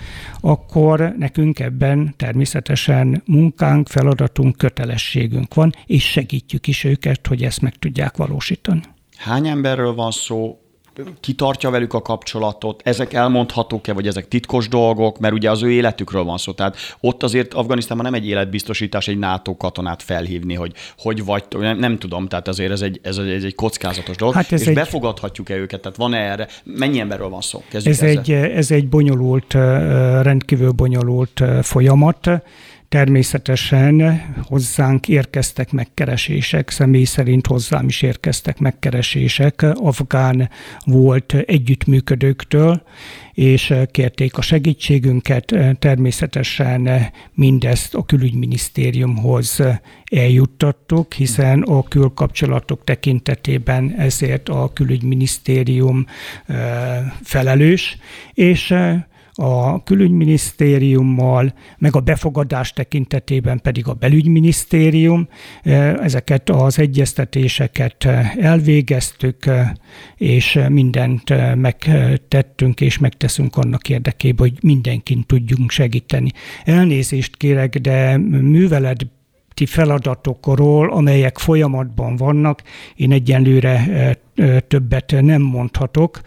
akkor 0.42 1.14
nekünk 1.18 1.60
ebben 1.60 2.14
természetesen 2.18 3.22
munkánk, 3.26 3.88
feladatunk, 3.88 4.58
kötelességünk 4.58 5.54
van, 5.54 5.74
és 5.86 6.04
segítjük 6.12 6.68
is 6.68 6.84
őket, 6.84 7.28
hogy 7.28 7.44
ezt 7.44 7.62
meg 7.62 7.76
tudják 7.76 8.18
valósítani. 8.18 8.82
Hány 9.18 9.48
emberről 9.48 9.94
van 9.94 10.12
szó, 10.12 10.63
kitartja 11.20 11.70
velük 11.70 11.94
a 11.94 12.02
kapcsolatot, 12.02 12.82
ezek 12.86 13.14
elmondhatók-e, 13.14 13.94
vagy 13.94 14.08
ezek 14.08 14.28
titkos 14.28 14.68
dolgok, 14.68 15.20
mert 15.20 15.34
ugye 15.34 15.52
az 15.52 15.64
ő 15.64 15.72
életükről 15.72 16.24
van 16.24 16.38
szó. 16.38 16.52
Tehát 16.52 16.76
ott 17.00 17.24
azért 17.24 17.54
Afganisztánban 17.54 18.12
nem 18.12 18.22
egy 18.22 18.28
életbiztosítás 18.28 19.08
egy 19.08 19.18
NATO 19.18 19.58
katonát 19.58 20.04
felhívni, 20.04 20.54
hogy 20.54 20.74
hogy 20.98 21.26
vagy, 21.26 21.44
nem, 21.50 21.78
nem 21.78 21.98
tudom, 21.98 22.28
tehát 22.28 22.48
azért 22.48 22.72
ez 22.72 22.82
egy, 22.82 23.00
ez, 23.04 23.18
ez 23.18 23.44
egy 23.44 23.56
kockázatos 23.56 24.16
dolog. 24.16 24.34
Hát 24.34 24.52
ez 24.52 24.62
és 24.62 24.68
egy... 24.68 24.74
befogadhatjuk-e 24.74 25.56
őket, 25.56 25.82
tehát 25.82 25.98
van-e 25.98 26.18
erre, 26.18 26.48
mennyi 26.64 27.00
emberről 27.00 27.30
van 27.30 27.42
szó? 27.42 27.64
ez 27.72 28.02
egy, 28.02 28.32
ez 28.32 28.72
egy 28.72 28.88
bonyolult, 28.88 29.54
rendkívül 30.22 30.72
bonyolult 30.72 31.44
folyamat. 31.62 32.30
Természetesen 32.94 34.24
hozzánk 34.48 35.08
érkeztek 35.08 35.72
megkeresések, 35.72 36.70
személy 36.70 37.04
szerint 37.04 37.48
hozzám 37.48 37.88
is 37.88 38.02
érkeztek 38.02 38.60
megkeresések 38.60 39.66
afgán 39.74 40.50
volt 40.86 41.34
együttműködőktől, 41.34 42.84
és 43.34 43.74
kérték 43.92 44.38
a 44.38 44.42
segítségünket. 44.42 45.56
Természetesen 45.80 47.12
mindezt 47.34 47.96
a 47.96 48.04
külügyminisztériumhoz 48.04 49.60
eljuttattuk, 50.12 51.14
hiszen 51.14 51.62
a 51.62 51.84
külkapcsolatok 51.84 52.84
tekintetében 52.84 53.96
ezért 53.98 54.50
a 54.50 54.72
külügyminisztérium 54.74 56.06
felelős, 57.24 57.98
és 58.34 58.76
a 59.36 59.84
külügyminisztériummal, 59.84 61.54
meg 61.78 61.96
a 61.96 62.00
befogadás 62.00 62.74
tekintetében 62.74 63.60
pedig 63.62 63.88
a 63.88 63.94
belügyminisztérium. 63.94 65.28
Ezeket 66.02 66.50
az 66.50 66.80
egyeztetéseket 66.80 68.06
elvégeztük, 68.40 69.50
és 70.18 70.60
mindent 70.70 71.56
megtettünk 71.56 72.82
és 72.82 72.98
megteszünk 72.98 73.58
annak 73.58 73.90
érdekében, 73.90 74.48
hogy 74.50 74.58
mindenkin 74.62 75.24
tudjunk 75.26 75.72
segíteni. 75.72 76.32
Elnézést 76.64 77.38
kérek, 77.38 77.78
de 77.78 78.18
művelet 78.42 79.08
feladatokról, 79.66 80.92
amelyek 80.92 81.38
folyamatban 81.38 82.16
vannak, 82.16 82.62
én 82.96 83.12
egyenlőre 83.12 84.18
többet 84.68 85.16
nem 85.22 85.42
mondhatok, 85.42 86.22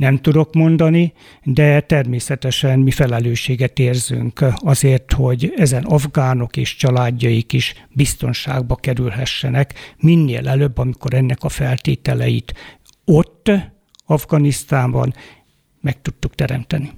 nem 0.00 0.18
tudok 0.18 0.54
mondani, 0.54 1.12
de 1.42 1.80
természetesen 1.80 2.78
mi 2.78 2.90
felelősséget 2.90 3.78
érzünk 3.78 4.44
azért, 4.54 5.12
hogy 5.12 5.52
ezen 5.56 5.84
afgánok 5.84 6.56
és 6.56 6.76
családjaik 6.76 7.52
is 7.52 7.74
biztonságba 7.92 8.74
kerülhessenek 8.74 9.74
minél 9.98 10.48
előbb, 10.48 10.78
amikor 10.78 11.14
ennek 11.14 11.44
a 11.44 11.48
feltételeit 11.48 12.54
ott, 13.04 13.50
Afganisztánban 14.06 15.14
meg 15.80 16.02
tudtuk 16.02 16.34
teremteni. 16.34 16.90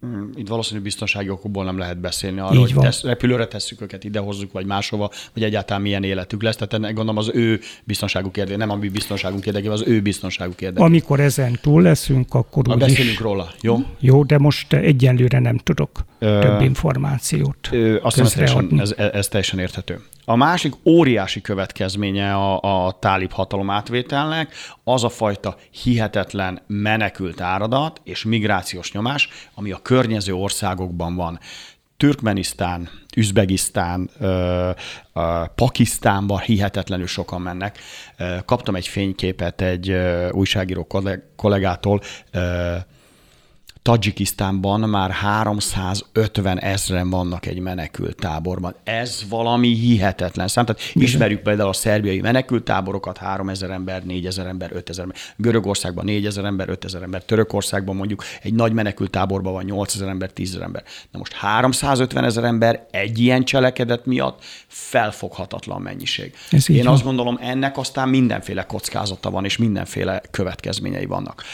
Hmm, 0.00 0.30
itt 0.34 0.48
valószínű 0.48 0.80
biztonsági 0.80 1.30
okokból 1.30 1.64
nem 1.64 1.78
lehet 1.78 1.98
beszélni 1.98 2.40
arról, 2.40 2.60
hogy 2.60 2.74
tesz, 2.74 3.02
repülőre 3.02 3.46
tesszük 3.46 3.80
őket, 3.80 4.04
idehozzuk, 4.04 4.52
vagy 4.52 4.66
máshova, 4.66 5.10
vagy 5.34 5.42
egyáltalán 5.42 5.82
milyen 5.82 6.02
életük 6.02 6.42
lesz. 6.42 6.56
Tehát 6.56 6.72
ennek 6.72 6.94
gondolom 6.94 7.16
az 7.16 7.30
ő 7.34 7.60
biztonságuk 7.84 8.32
kérdés, 8.32 8.56
nem 8.56 8.70
a 8.70 8.76
mi 8.76 8.88
biztonságunk 8.88 9.46
érdekében, 9.46 9.72
az 9.72 9.82
ő 9.86 10.00
biztonságuk 10.02 10.60
érdekében. 10.60 10.86
Amikor 10.86 11.20
ezen 11.20 11.58
túl 11.62 11.82
leszünk, 11.82 12.34
akkor 12.34 12.68
úgy 12.68 12.78
Beszélünk 12.78 13.12
is... 13.12 13.18
róla, 13.18 13.50
jó? 13.60 13.78
Jó, 13.98 14.24
de 14.24 14.38
most 14.38 14.72
egyenlőre 14.72 15.38
nem 15.38 15.58
tudok 15.58 16.04
ö, 16.18 16.38
több 16.40 16.60
információt 16.60 17.68
ö, 17.70 17.98
azt 18.02 18.34
teljesen, 18.34 18.80
ez, 18.80 18.94
ez 19.12 19.28
teljesen 19.28 19.58
érthető. 19.58 20.00
A 20.28 20.36
másik 20.36 20.74
óriási 20.84 21.40
következménye 21.40 22.34
a, 22.34 22.86
a 22.86 22.98
tálib 22.98 23.32
hatalom 23.32 23.70
átvételnek 23.70 24.54
az 24.84 25.04
a 25.04 25.08
fajta 25.08 25.56
hihetetlen 25.70 26.62
menekült 26.66 27.40
áradat 27.40 28.00
és 28.04 28.24
migrációs 28.24 28.92
nyomás, 28.92 29.28
ami 29.54 29.72
a 29.72 29.82
környező 29.82 30.34
országokban 30.34 31.14
van. 31.14 31.38
Türkmenisztán, 31.96 32.88
Üzbegisztán, 33.16 34.10
Pakisztánba 35.54 36.38
hihetetlenül 36.38 37.06
sokan 37.06 37.40
mennek. 37.40 37.78
Kaptam 38.44 38.74
egy 38.74 38.88
fényképet 38.88 39.60
egy 39.60 39.96
újságíró 40.30 40.86
kollégától, 41.36 42.00
Tajikisztánban 43.86 44.80
már 44.80 45.10
350 45.10 46.58
ezren 46.58 47.10
vannak 47.10 47.46
egy 47.46 47.58
menekült 47.58 48.16
táborban. 48.16 48.74
Ez 48.84 49.24
valami 49.28 49.68
hihetetlen 49.68 50.48
szám. 50.48 50.64
Tehát 50.64 50.82
ismerjük 50.94 51.40
például 51.40 51.68
a 51.68 51.72
szerbiai 51.72 52.20
menekült 52.20 52.64
táborokat, 52.64 53.16
3000 53.16 53.70
ember, 53.70 54.04
4000 54.04 54.46
ember, 54.46 54.70
5000 54.72 55.04
ember. 55.04 55.18
Görögországban 55.36 56.04
4000 56.04 56.44
ember, 56.44 56.68
5000 56.68 57.02
ember. 57.02 57.24
Törökországban 57.24 57.96
mondjuk 57.96 58.24
egy 58.42 58.54
nagy 58.54 58.72
menekült 58.72 59.10
táborban 59.10 59.52
van 59.52 59.64
8000 59.64 60.08
ember, 60.08 60.32
10000 60.32 60.62
ember. 60.62 60.82
Na 61.10 61.18
most 61.18 61.32
350 61.32 62.24
ezer 62.24 62.44
ember 62.44 62.86
egy 62.90 63.18
ilyen 63.18 63.44
cselekedet 63.44 64.06
miatt 64.06 64.44
felfoghatatlan 64.66 65.82
mennyiség. 65.82 66.34
Ez 66.50 66.70
Én 66.70 66.88
azt 66.88 67.04
gondolom, 67.04 67.38
ennek 67.40 67.78
aztán 67.78 68.08
mindenféle 68.08 68.62
kockázata 68.62 69.30
van, 69.30 69.44
és 69.44 69.56
mindenféle 69.56 70.22
következményei 70.30 71.06
vannak. 71.06 71.44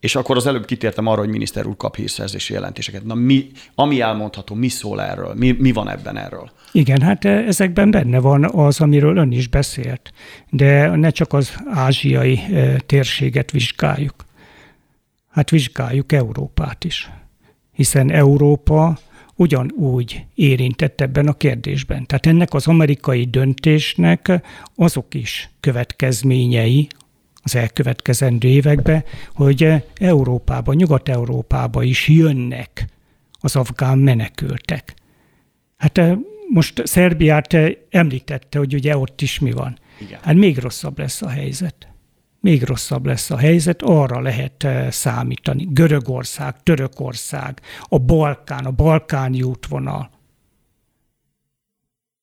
És 0.00 0.14
akkor 0.16 0.36
az 0.36 0.46
előbb 0.46 0.64
kitértem 0.64 1.06
arra, 1.06 1.20
hogy 1.20 1.28
miniszter 1.28 1.66
úr 1.66 1.76
kap 1.76 1.96
hírszerzési 1.96 2.52
jelentéseket. 2.52 3.04
Na 3.04 3.14
mi, 3.14 3.46
ami 3.74 4.00
elmondható, 4.00 4.54
mi 4.54 4.68
szól 4.68 5.02
erről? 5.02 5.34
Mi, 5.34 5.56
mi 5.58 5.72
van 5.72 5.88
ebben 5.88 6.16
erről? 6.16 6.50
Igen, 6.72 7.00
hát 7.00 7.24
eh, 7.24 7.46
ezekben 7.46 7.90
benne 7.90 8.18
van 8.18 8.44
az, 8.44 8.80
amiről 8.80 9.16
ön 9.16 9.32
is 9.32 9.48
beszélt, 9.48 10.12
de 10.50 10.96
ne 10.96 11.10
csak 11.10 11.32
az 11.32 11.54
ázsiai 11.70 12.38
eh, 12.38 12.76
térséget 12.86 13.50
vizsgáljuk. 13.50 14.14
Hát 15.30 15.50
vizsgáljuk 15.50 16.12
Európát 16.12 16.84
is, 16.84 17.10
hiszen 17.72 18.10
Európa 18.10 18.98
ugyanúgy 19.34 20.24
érintett 20.34 21.00
ebben 21.00 21.28
a 21.28 21.32
kérdésben. 21.32 22.06
Tehát 22.06 22.26
ennek 22.26 22.54
az 22.54 22.66
amerikai 22.66 23.24
döntésnek 23.24 24.40
azok 24.74 25.14
is 25.14 25.50
következményei, 25.60 26.88
az 27.46 27.56
elkövetkezendő 27.56 28.48
években, 28.48 29.04
hogy 29.34 29.84
Európába, 29.94 30.72
Nyugat-Európába 30.72 31.82
is 31.82 32.08
jönnek 32.08 32.86
az 33.40 33.56
afgán 33.56 33.98
menekültek. 33.98 34.94
Hát 35.76 35.98
eh, 35.98 36.16
most 36.48 36.86
Szerbiát 36.86 37.52
eh, 37.52 37.72
említette, 37.90 38.58
hogy 38.58 38.74
ugye 38.74 38.96
ott 38.96 39.20
is 39.20 39.38
mi 39.38 39.50
van. 39.50 39.78
Igen. 40.00 40.18
Hát 40.22 40.34
még 40.34 40.58
rosszabb 40.58 40.98
lesz 40.98 41.22
a 41.22 41.28
helyzet. 41.28 41.88
Még 42.40 42.62
rosszabb 42.62 43.06
lesz 43.06 43.30
a 43.30 43.36
helyzet, 43.36 43.82
arra 43.82 44.20
lehet 44.20 44.64
eh, 44.64 44.90
számítani. 44.90 45.66
Görögország, 45.70 46.62
Törökország, 46.62 47.60
a 47.82 47.98
Balkán, 47.98 48.64
a 48.64 48.70
balkáni 48.70 49.42
útvonal. 49.42 50.10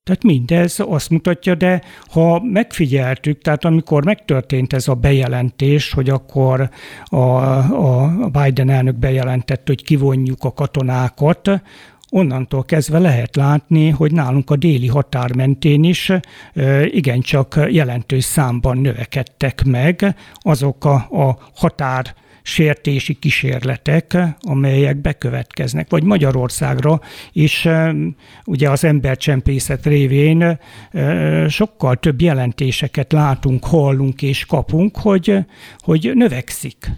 Tehát 0.04 0.24
mindez 0.24 0.80
azt 0.80 1.10
mutatja, 1.10 1.56
de 1.56 1.82
ha 2.12 2.42
megfigyeltük, 2.44 3.42
tehát 3.42 3.66
amikor 3.66 4.06
megtörtént 4.06 4.74
ez 4.74 4.88
a 4.88 4.94
bejelentés, 4.94 5.92
hogy 5.92 6.10
akkor 6.10 6.70
a, 7.04 7.18
a 7.18 8.30
Biden 8.30 8.70
elnök 8.70 8.96
bejelentett, 8.96 9.68
hogy 9.68 9.84
kivonjuk 9.84 10.44
a 10.44 10.54
katonákat, 10.54 11.62
onnantól 12.10 12.64
kezdve 12.64 13.00
lehet 13.00 13.36
látni, 13.36 13.90
hogy 13.90 14.12
nálunk 14.12 14.50
a 14.50 14.56
déli 14.56 14.88
határ 14.88 15.36
mentén 15.36 15.84
is 15.84 16.12
igencsak 16.86 17.60
jelentős 17.70 18.24
számban 18.24 18.78
növekedtek 18.78 19.64
meg 19.64 20.16
azok 20.36 20.86
a, 20.86 20.94
a 20.94 21.38
határ 21.56 22.16
sértési 22.44 23.14
kísérletek, 23.14 24.18
amelyek 24.40 24.98
bekövetkeznek. 24.98 25.90
Vagy 25.90 26.04
Magyarországra 26.04 27.02
is 27.32 27.68
ugye 28.46 28.70
az 28.70 28.84
embercsempészet 28.84 29.86
révén 29.86 30.60
sokkal 31.48 31.96
több 31.96 32.22
jelentéseket 32.22 33.12
látunk, 33.12 33.66
hallunk 33.66 34.22
és 34.22 34.46
kapunk, 34.46 34.98
hogy, 34.98 35.38
hogy 35.80 36.12
növekszik 36.14 36.92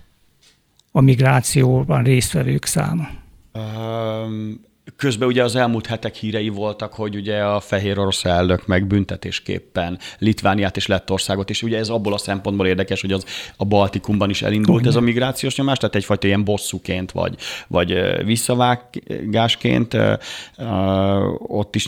a 0.92 1.02
migrációban 1.02 2.04
résztvevők 2.04 2.66
száma. 2.66 3.08
Közben 4.98 5.28
ugye 5.28 5.44
az 5.44 5.56
elmúlt 5.56 5.86
hetek 5.86 6.16
hírei 6.16 6.50
voltak, 6.50 6.94
hogy 6.94 7.16
ugye 7.16 7.44
a 7.44 7.60
fehér 7.60 8.00
orosz 8.00 8.26
elnök 8.26 8.68
meg 8.68 8.88
büntetésképpen 8.88 10.00
Litvániát 10.20 10.78
és 10.78 10.88
Lettországot, 10.88 11.50
és 11.50 11.64
ugye 11.64 11.78
ez 11.78 11.90
abból 11.90 12.14
a 12.14 12.18
szempontból 12.18 12.68
érdekes, 12.68 13.02
hogy 13.02 13.12
az 13.12 13.26
a 13.58 13.66
Baltikumban 13.66 14.30
is 14.30 14.42
elindult 14.42 14.78
uh-huh. 14.78 14.88
ez 14.88 14.96
a 14.96 15.02
migrációs 15.02 15.56
nyomás, 15.56 15.78
tehát 15.78 15.96
egyfajta 15.96 16.28
ilyen 16.28 16.44
bosszúként, 16.44 17.12
vagy, 17.12 17.36
vagy 17.68 18.24
visszavágásként 18.26 19.98
ott 21.38 21.76
is 21.76 21.88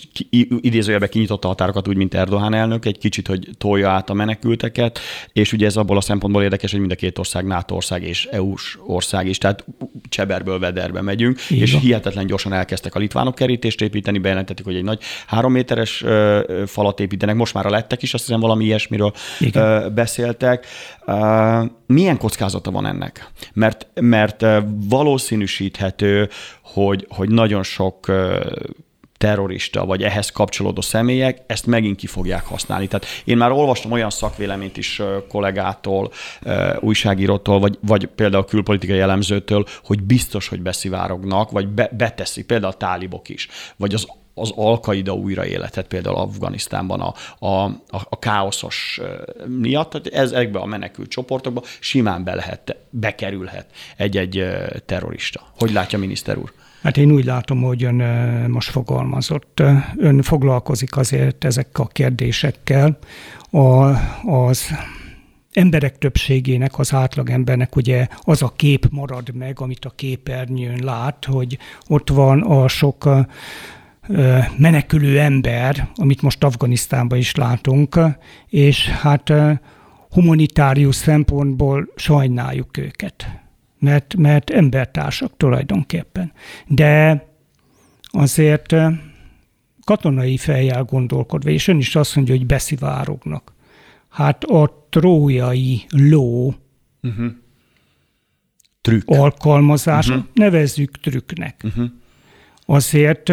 idézőjelben 0.62 1.10
kinyitotta 1.10 1.48
a 1.48 1.50
határokat 1.50 1.88
úgy, 1.88 1.98
mint 1.98 2.14
Erdogan 2.14 2.54
elnök, 2.54 2.86
egy 2.86 2.98
kicsit, 2.98 3.28
hogy 3.28 3.50
tolja 3.58 3.90
át 3.90 4.10
a 4.10 4.14
menekülteket, 4.14 5.00
és 5.34 5.54
ugye 5.54 5.66
ez 5.66 5.78
abból 5.78 5.98
a 5.98 6.02
szempontból 6.02 6.44
érdekes, 6.44 6.72
hogy 6.72 6.80
mind 6.80 6.92
a 6.92 6.96
két 6.96 7.18
ország 7.18 7.46
NATO 7.46 7.76
ország 7.76 8.04
és 8.04 8.26
EU-s 8.26 8.78
ország 8.86 9.28
is, 9.28 9.38
tehát 9.38 9.66
cseberből 10.10 10.60
vederbe 10.60 11.02
megyünk, 11.02 11.40
Igen. 11.50 11.64
és 11.64 11.78
hihetetlen 11.82 12.26
gyorsan 12.26 12.54
elkezdtek 12.88 12.96
a 12.96 13.00
litvánok 13.00 13.36
kerítést 13.36 13.82
építeni, 13.82 14.18
bejelentették, 14.18 14.66
hogy 14.66 14.76
egy 14.76 14.84
nagy 14.84 15.02
három 15.28 15.52
méteres 15.52 16.04
falat 16.66 17.00
építenek, 17.00 17.36
most 17.36 17.54
már 17.54 17.66
a 17.66 17.70
lettek 17.70 18.02
is, 18.02 18.14
azt 18.14 18.26
hiszem 18.26 18.40
valami 18.40 18.66
ilyesmiről 18.66 19.14
Igen. 19.40 19.94
beszéltek. 19.94 20.66
Milyen 21.86 22.18
kockázata 22.18 22.72
van 22.72 22.86
ennek? 22.86 23.32
Mert, 23.54 23.88
mert 24.02 24.46
valószínűsíthető, 24.90 26.30
hogy, 26.62 27.06
hogy 27.10 27.30
nagyon 27.30 27.64
sok 27.64 28.12
terrorista, 29.18 29.86
vagy 29.86 30.04
ehhez 30.04 30.30
kapcsolódó 30.30 30.82
személyek 30.82 31.42
ezt 31.48 31.66
megint 31.66 31.96
ki 31.96 32.08
fogják 32.08 32.46
használni. 32.46 32.88
Tehát 32.88 33.06
én 33.24 33.38
már 33.38 33.52
olvastam 33.52 33.92
olyan 33.92 34.10
szakvéleményt 34.10 34.78
is 34.78 35.02
kollégától, 35.30 36.12
újságírótól, 36.80 37.60
vagy, 37.60 37.78
vagy 37.82 38.06
például 38.06 38.46
külpolitikai 38.46 39.00
elemzőtől, 39.00 39.66
hogy 39.84 40.04
biztos, 40.04 40.48
hogy 40.48 40.62
beszivárognak, 40.62 41.52
vagy 41.52 41.68
be, 41.68 41.90
beteszik, 41.98 42.46
például 42.46 42.72
a 42.72 42.78
tálibok 42.78 43.30
is, 43.30 43.48
vagy 43.76 43.94
az 43.94 44.08
az 44.38 44.52
Al-Qaida 44.56 45.14
újraéletet 45.14 45.88
például 45.88 46.16
Afganisztánban 46.16 47.00
a, 47.00 47.14
a, 47.46 47.64
a, 47.66 48.02
a 48.10 48.20
káoszos 48.20 49.02
miatt, 49.48 49.90
tehát 49.90 50.08
ezekbe 50.08 50.60
a 50.60 50.66
menekült 50.66 51.10
csoportokba 51.10 51.64
simán 51.80 52.24
be 52.24 52.36
lehet, 52.36 52.76
bekerülhet 52.90 53.66
egy-egy 53.98 54.46
terrorista. 54.86 55.42
Hogy 55.58 55.72
látja 55.72 56.00
miniszter 56.00 56.38
úr? 56.38 56.54
Hát 56.82 56.98
én 56.98 57.12
úgy 57.12 57.26
látom, 57.26 57.62
hogy 57.62 57.84
ön 57.84 57.96
most 58.50 58.70
fogalmazott. 58.70 59.62
Ön 59.98 60.22
foglalkozik 60.22 60.98
azért 60.98 61.44
ezekkel 61.44 61.86
a 61.86 61.88
kérdésekkel. 61.88 62.98
A, 63.52 63.86
az 64.32 64.66
emberek 65.58 65.98
többségének, 65.98 66.80
az 66.80 66.94
átlagembernek 66.94 67.76
ugye 67.76 68.08
az 68.22 68.42
a 68.42 68.54
kép 68.56 68.88
marad 68.92 69.36
meg, 69.36 69.60
amit 69.60 69.86
a 69.86 69.90
képernyőn 69.90 70.80
lát, 70.84 71.26
hogy 71.26 71.58
ott 71.88 72.10
van 72.10 72.42
a 72.42 72.68
sok 72.68 73.10
menekülő 74.58 75.20
ember, 75.20 75.90
amit 75.96 76.22
most 76.22 76.44
Afganisztánban 76.44 77.18
is 77.18 77.36
látunk, 77.36 78.00
és 78.48 78.88
hát 78.90 79.34
humanitárius 80.10 80.96
szempontból 80.96 81.88
sajnáljuk 81.96 82.78
őket 82.78 83.46
mert, 83.80 84.16
mert 84.16 84.50
embertársak 84.50 85.38
tulajdonképpen. 85.38 86.32
De 86.68 87.26
azért 88.02 88.76
katonai 89.84 90.38
fejjel 90.38 90.84
gondolkodva, 90.84 91.50
és 91.50 91.68
ön 91.68 91.78
is 91.78 91.96
azt 91.96 92.16
mondja, 92.16 92.36
hogy 92.36 92.46
beszivárognak. 92.46 93.54
Hát 94.10 94.44
a 94.44 94.88
trójai 94.90 95.86
ló 95.90 96.56
uh-huh. 97.02 97.26
Trükk. 98.82 99.10
alkalmazás, 99.10 100.08
uh-huh. 100.08 100.24
nevezzük 100.34 101.00
trükknek. 101.00 101.62
Uh-huh. 101.64 101.86
Azért 102.66 103.32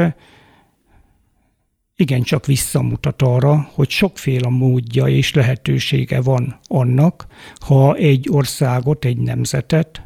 igencsak 1.96 2.46
visszamutat 2.46 3.22
arra, 3.22 3.68
hogy 3.72 3.90
sokféle 3.90 4.48
módja 4.48 5.06
és 5.06 5.34
lehetősége 5.34 6.20
van 6.20 6.58
annak, 6.66 7.26
ha 7.58 7.94
egy 7.94 8.28
országot, 8.30 9.04
egy 9.04 9.16
nemzetet 9.16 10.02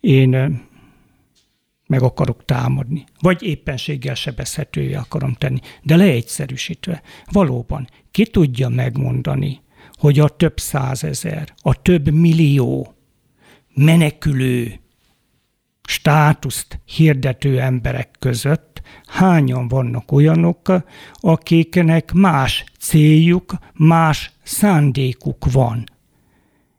én 0.00 0.62
meg 1.86 2.02
akarok 2.02 2.44
támadni, 2.44 3.04
vagy 3.20 3.42
éppenséggel 3.42 4.14
sebezhetővé 4.14 4.94
akarom 4.94 5.32
tenni. 5.32 5.58
De 5.82 5.96
leegyszerűsítve, 5.96 7.02
valóban 7.30 7.88
ki 8.10 8.26
tudja 8.26 8.68
megmondani, 8.68 9.60
hogy 9.92 10.18
a 10.18 10.28
több 10.28 10.58
százezer, 10.58 11.54
a 11.56 11.82
több 11.82 12.10
millió 12.10 12.94
menekülő 13.74 14.80
státuszt 15.88 16.80
hirdető 16.84 17.60
emberek 17.60 18.10
között 18.18 18.82
hányan 19.06 19.68
vannak 19.68 20.12
olyanok, 20.12 20.72
akiknek 21.14 22.12
más 22.12 22.64
céljuk, 22.78 23.54
más 23.72 24.32
szándékuk 24.42 25.52
van. 25.52 25.84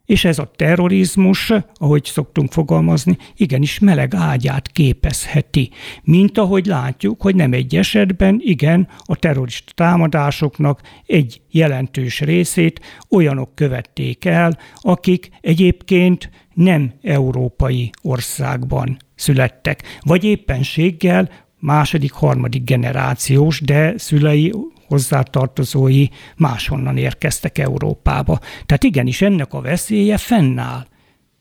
És 0.05 0.25
ez 0.25 0.39
a 0.39 0.51
terrorizmus, 0.55 1.53
ahogy 1.73 2.03
szoktunk 2.05 2.51
fogalmazni, 2.51 3.17
igenis 3.35 3.79
meleg 3.79 4.13
ágyát 4.15 4.67
képezheti. 4.71 5.69
Mint 6.03 6.37
ahogy 6.37 6.65
látjuk, 6.65 7.21
hogy 7.21 7.35
nem 7.35 7.53
egy 7.53 7.75
esetben, 7.75 8.41
igen, 8.43 8.87
a 9.05 9.15
terrorista 9.15 9.71
támadásoknak 9.75 10.81
egy 11.05 11.41
jelentős 11.51 12.19
részét 12.19 12.81
olyanok 13.09 13.55
követték 13.55 14.25
el, 14.25 14.57
akik 14.75 15.29
egyébként 15.41 16.29
nem 16.55 16.93
európai 17.01 17.89
országban 18.01 18.97
születtek, 19.15 19.83
vagy 19.99 20.23
éppenséggel 20.23 21.29
második, 21.59 22.11
harmadik 22.11 22.63
generációs, 22.63 23.61
de 23.61 23.93
szülei 23.97 24.53
hozzátartozói 24.87 26.07
máshonnan 26.37 26.97
érkeztek 26.97 27.57
Európába. 27.57 28.39
Tehát 28.65 28.83
igenis 28.83 29.21
ennek 29.21 29.53
a 29.53 29.61
veszélye 29.61 30.17
fennáll. 30.17 30.85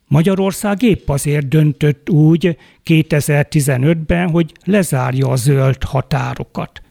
Magyarország 0.09 0.83
épp 0.83 1.09
azért 1.09 1.49
döntött 1.49 2.11
úgy 2.11 2.57
2015-ben, 2.85 4.31
hogy 4.31 4.53
lezárja 4.65 5.29
a 5.29 5.37
zöld 5.37 5.83
határokat. 5.83 6.83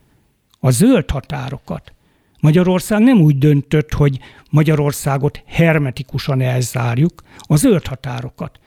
A 0.60 0.70
zöld 0.70 1.10
határokat. 1.10 1.93
Magyarország 2.44 3.02
nem 3.02 3.22
úgy 3.22 3.38
döntött, 3.38 3.94
hogy 3.94 4.20
Magyarországot 4.50 5.44
hermetikusan 5.46 6.42
elzárjuk, 6.42 7.24
a 7.38 7.56
zöld 7.56 7.88
határokat. 7.88 8.60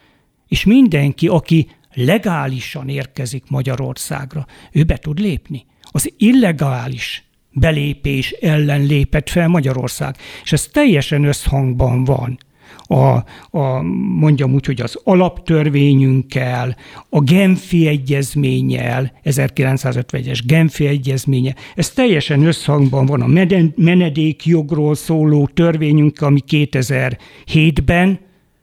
És 0.48 0.64
mindenki, 0.64 1.28
aki 1.28 1.68
legálisan 1.94 2.88
érkezik 2.88 3.44
Magyarországra, 3.48 4.46
ő 4.72 4.84
be 4.84 4.96
tud 4.96 5.18
lépni. 5.18 5.66
Az 5.82 6.12
illegális 6.16 7.24
belépés 7.52 8.30
ellen 8.30 8.82
lépett 8.82 9.28
fel 9.28 9.48
Magyarország. 9.48 10.16
És 10.42 10.52
ez 10.52 10.66
teljesen 10.66 11.24
összhangban 11.24 12.04
van 12.04 12.38
a, 12.78 13.24
a, 13.58 13.82
mondjam 14.18 14.54
úgy, 14.54 14.66
hogy 14.66 14.80
az 14.80 15.00
alaptörvényünkkel, 15.04 16.76
a 17.08 17.20
Genfi 17.20 17.86
egyezménnyel, 17.86 19.12
1951-es 19.24 20.40
Genfi 20.46 20.86
egyezménye, 20.86 21.54
ez 21.74 21.90
teljesen 21.90 22.46
összhangban 22.46 23.06
van 23.06 23.20
a 23.20 23.46
menedékjogról 23.76 24.94
szóló 24.94 25.48
törvényünk, 25.54 26.20
ami 26.20 26.40
2007-ben 26.48 28.18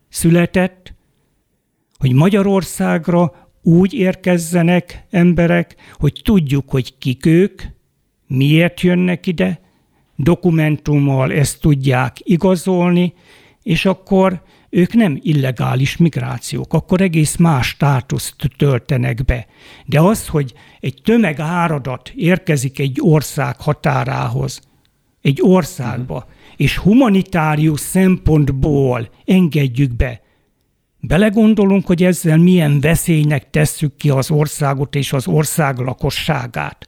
született, 0.10 0.94
hogy 1.98 2.14
Magyarországra 2.14 3.32
úgy 3.62 3.94
érkezzenek 3.94 5.06
emberek, 5.10 5.76
hogy 5.94 6.22
tudjuk, 6.24 6.70
hogy 6.70 6.98
kik 6.98 7.26
ők, 7.26 7.62
miért 8.28 8.82
jönnek 8.82 9.28
ide, 9.28 9.62
dokumentummal 10.16 11.32
ezt 11.32 11.62
tudják 11.62 12.18
igazolni, 12.20 13.14
és 13.64 13.86
akkor 13.86 14.42
ők 14.70 14.94
nem 14.94 15.20
illegális 15.22 15.98
migrációk, 15.98 16.74
akkor 16.74 17.02
egész 17.02 17.36
más 17.36 17.68
státuszt 17.68 18.36
töltenek 18.58 19.26
be. 19.26 19.46
De 19.86 20.00
az, 20.00 20.28
hogy 20.28 20.54
egy 20.80 21.02
tömegáradat 21.04 22.12
érkezik 22.16 22.80
egy 22.80 22.98
ország 23.02 23.62
határához, 23.62 24.62
egy 25.22 25.40
országba, 25.42 26.16
uh-huh. 26.16 26.32
és 26.56 26.78
humanitárius 26.78 27.80
szempontból 27.80 29.10
engedjük 29.26 29.96
be, 29.96 30.22
belegondolunk, 31.00 31.86
hogy 31.86 32.04
ezzel 32.04 32.38
milyen 32.38 32.80
veszélynek 32.80 33.50
tesszük 33.50 33.96
ki 33.96 34.10
az 34.10 34.32
országot 34.32 34.96
és 34.96 35.14
az 35.14 35.28
ország 35.28 35.78
lakosságát 35.78 36.88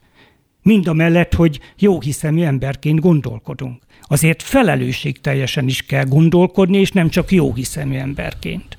mind 0.66 0.86
a 0.88 0.92
mellett, 0.92 1.34
hogy 1.34 1.60
jó 1.78 2.00
hiszemű 2.00 2.42
emberként 2.42 3.00
gondolkodunk. 3.00 3.82
Azért 4.02 4.42
felelősségteljesen 4.42 5.66
is 5.66 5.82
kell 5.82 6.04
gondolkodni, 6.04 6.78
és 6.78 6.90
nem 6.90 7.08
csak 7.08 7.30
jó 7.30 7.54
hiszemű 7.54 7.96
emberként. 7.96 8.78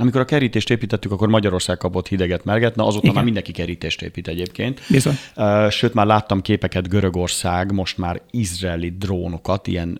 Amikor 0.00 0.20
a 0.20 0.24
kerítést 0.24 0.70
építettük, 0.70 1.12
akkor 1.12 1.28
Magyarország 1.28 1.76
kapott 1.76 2.08
hideget, 2.08 2.44
merget, 2.44 2.74
na 2.76 2.86
azóta 2.86 3.02
Igen. 3.02 3.14
már 3.14 3.24
mindenki 3.24 3.52
kerítést 3.52 4.02
épít 4.02 4.28
egyébként. 4.28 4.80
Bizony. 4.88 5.14
Sőt, 5.70 5.94
már 5.94 6.06
láttam 6.06 6.40
képeket 6.40 6.88
Görögország, 6.88 7.72
most 7.72 7.98
már 7.98 8.20
izraeli 8.30 8.90
drónokat, 8.98 9.66
ilyen 9.66 9.98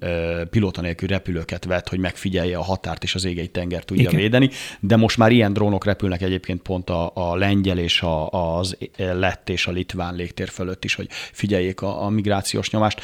pilóta 0.51 0.81
nélkül 0.81 1.09
repülőket 1.09 1.65
vett, 1.65 1.89
hogy 1.89 1.99
megfigyelje 1.99 2.57
a 2.57 2.63
határt 2.63 3.03
és 3.03 3.15
az 3.15 3.25
égei 3.25 3.49
tenger 3.49 3.85
tudja 3.85 4.03
Igen. 4.03 4.21
védeni, 4.21 4.51
de 4.81 4.97
most 4.97 5.17
már 5.17 5.33
ilyen 5.33 5.53
drónok 5.53 5.85
repülnek 5.85 6.23
egyébként 6.23 6.63
pont 6.63 6.91
a, 6.91 7.11
a 7.15 7.37
lengyel 7.37 7.79
és 7.79 8.03
a, 8.03 8.31
az 8.57 8.77
lett 8.97 9.49
és 9.49 9.67
a 9.67 9.71
litván 9.71 10.15
légtér 10.15 10.49
fölött 10.49 10.85
is, 10.85 10.95
hogy 10.95 11.07
figyeljék 11.11 11.83
a, 11.83 12.05
a 12.05 12.09
migrációs 12.09 12.71
nyomást. 12.71 13.01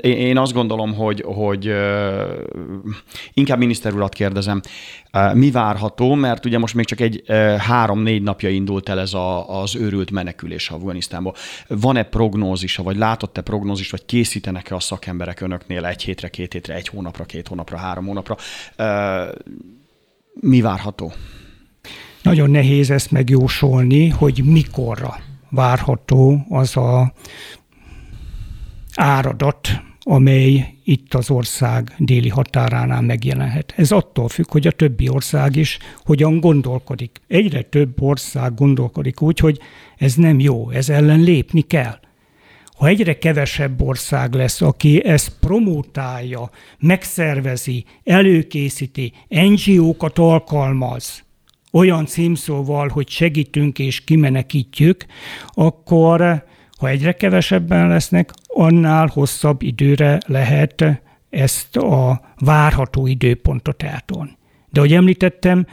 Én 0.00 0.38
azt 0.38 0.52
gondolom, 0.52 0.94
hogy, 0.94 1.24
hogy 1.26 1.72
inkább 3.32 3.58
miniszter 3.58 3.94
urat 3.94 4.14
kérdezem, 4.14 4.60
mi 5.32 5.50
várható, 5.50 6.14
mert 6.22 6.44
ugye 6.44 6.58
most 6.58 6.74
még 6.74 6.86
csak 6.86 7.00
egy 7.00 7.22
három-négy 7.58 8.22
napja 8.22 8.48
indult 8.48 8.88
el 8.88 9.00
ez 9.00 9.14
a, 9.14 9.60
az 9.60 9.76
őrült 9.76 10.10
menekülés 10.10 10.70
Afganisztánból. 10.70 11.34
Van-e 11.68 12.02
prognózisa, 12.02 12.82
vagy 12.82 12.96
látott-e 12.96 13.40
prognózis, 13.40 13.90
vagy 13.90 14.04
készítenek-e 14.04 14.74
a 14.74 14.80
szakemberek 14.80 15.40
önöknél 15.40 15.84
egy 15.84 16.02
hétre, 16.02 16.28
két 16.28 16.52
hétre, 16.52 16.74
egy 16.74 16.88
hónapra, 16.88 17.24
két 17.24 17.48
hónapra, 17.48 17.76
három 17.76 18.06
hónapra? 18.06 18.36
Mi 20.34 20.60
várható? 20.60 21.12
Nagyon 22.22 22.50
nehéz 22.50 22.90
ezt 22.90 23.10
megjósolni, 23.10 24.08
hogy 24.08 24.44
mikorra 24.44 25.16
várható 25.50 26.46
az 26.48 26.76
a 26.76 27.12
áradat, 28.94 29.68
amely 30.02 30.74
itt 30.84 31.14
az 31.14 31.30
ország 31.30 31.94
déli 31.98 32.28
határánál 32.28 33.02
megjelenhet. 33.02 33.72
Ez 33.76 33.90
attól 33.90 34.28
függ, 34.28 34.50
hogy 34.50 34.66
a 34.66 34.70
többi 34.70 35.08
ország 35.08 35.56
is 35.56 35.78
hogyan 36.04 36.40
gondolkodik. 36.40 37.20
Egyre 37.28 37.62
több 37.62 38.02
ország 38.02 38.54
gondolkodik 38.54 39.20
úgy, 39.22 39.38
hogy 39.38 39.58
ez 39.96 40.14
nem 40.14 40.40
jó, 40.40 40.70
ez 40.70 40.88
ellen 40.88 41.20
lépni 41.20 41.60
kell. 41.60 41.98
Ha 42.76 42.86
egyre 42.86 43.18
kevesebb 43.18 43.82
ország 43.82 44.34
lesz, 44.34 44.60
aki 44.60 45.04
ezt 45.04 45.32
promotálja, 45.40 46.50
megszervezi, 46.78 47.84
előkészíti, 48.04 49.12
NGO-kat 49.28 50.18
alkalmaz, 50.18 51.22
olyan 51.72 52.06
címszóval, 52.06 52.88
hogy 52.88 53.08
segítünk 53.08 53.78
és 53.78 54.04
kimenekítjük, 54.04 55.06
akkor 55.46 56.44
ha 56.82 56.88
egyre 56.88 57.12
kevesebben 57.12 57.88
lesznek, 57.88 58.30
annál 58.46 59.06
hosszabb 59.06 59.62
időre 59.62 60.18
lehet 60.26 60.84
ezt 61.30 61.76
a 61.76 62.20
várható 62.38 63.06
időpontot 63.06 63.82
eltolni. 63.82 64.36
De 64.70 64.80
ahogy 64.80 64.92
említettem, 64.92 65.66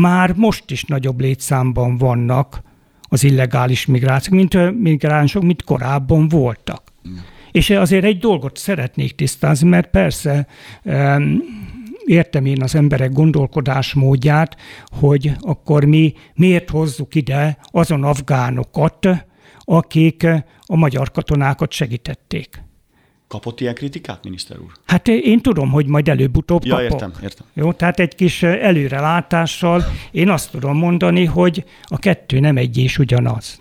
már 0.00 0.32
most 0.36 0.70
is 0.70 0.84
nagyobb 0.84 1.20
létszámban 1.20 1.96
vannak 1.96 2.62
az 3.02 3.24
illegális 3.24 3.86
migrációk, 3.86 4.34
mint 4.34 4.80
migránsok, 4.80 5.42
mint 5.42 5.62
korábban 5.62 6.28
voltak. 6.28 6.82
Mm. 7.08 7.12
És 7.52 7.70
azért 7.70 8.04
egy 8.04 8.18
dolgot 8.18 8.56
szeretnék 8.56 9.14
tisztázni, 9.14 9.68
mert 9.68 9.90
persze 9.90 10.46
értem 12.04 12.44
én 12.44 12.62
az 12.62 12.74
emberek 12.74 13.12
gondolkodásmódját, 13.12 14.56
hogy 15.00 15.32
akkor 15.40 15.84
mi 15.84 16.14
miért 16.34 16.70
hozzuk 16.70 17.14
ide 17.14 17.58
azon 17.70 18.04
afgánokat, 18.04 19.08
akik 19.64 20.26
a 20.66 20.76
magyar 20.76 21.10
katonákat 21.10 21.72
segítették. 21.72 22.62
Kapott 23.28 23.60
ilyen 23.60 23.74
kritikát, 23.74 24.24
miniszter 24.24 24.58
úr? 24.58 24.72
Hát 24.84 25.08
én 25.08 25.40
tudom, 25.40 25.70
hogy 25.70 25.86
majd 25.86 26.08
előbb-utóbb 26.08 26.64
ja, 26.64 26.74
kapok. 26.74 26.90
értem, 26.92 27.12
értem. 27.22 27.46
Jó, 27.52 27.72
tehát 27.72 28.00
egy 28.00 28.14
kis 28.14 28.42
előrelátással 28.42 29.84
én 30.10 30.28
azt 30.28 30.50
tudom 30.50 30.76
mondani, 30.76 31.24
hogy 31.24 31.64
a 31.84 31.98
kettő 31.98 32.40
nem 32.40 32.56
egy 32.56 32.78
és 32.78 32.98
ugyanaz. 32.98 33.60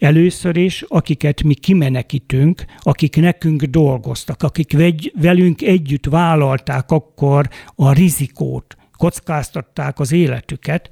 Először 0.00 0.56
is, 0.56 0.84
akiket 0.88 1.42
mi 1.42 1.54
kimenekítünk, 1.54 2.64
akik 2.78 3.16
nekünk 3.16 3.62
dolgoztak, 3.62 4.42
akik 4.42 4.76
velünk 5.14 5.62
együtt 5.62 6.06
vállalták 6.06 6.90
akkor 6.90 7.48
a 7.74 7.92
rizikót, 7.92 8.76
kockáztatták 9.04 9.98
az 9.98 10.12
életüket, 10.12 10.90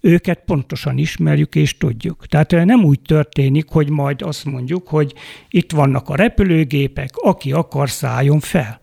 őket 0.00 0.42
pontosan 0.46 0.98
ismerjük 0.98 1.54
és 1.54 1.76
tudjuk. 1.76 2.26
Tehát 2.26 2.50
nem 2.50 2.84
úgy 2.84 3.00
történik, 3.00 3.68
hogy 3.68 3.88
majd 3.88 4.22
azt 4.22 4.44
mondjuk, 4.44 4.88
hogy 4.88 5.14
itt 5.50 5.72
vannak 5.72 6.08
a 6.08 6.16
repülőgépek, 6.16 7.16
aki 7.16 7.52
akar 7.52 7.90
szálljon 7.90 8.40
fel, 8.40 8.80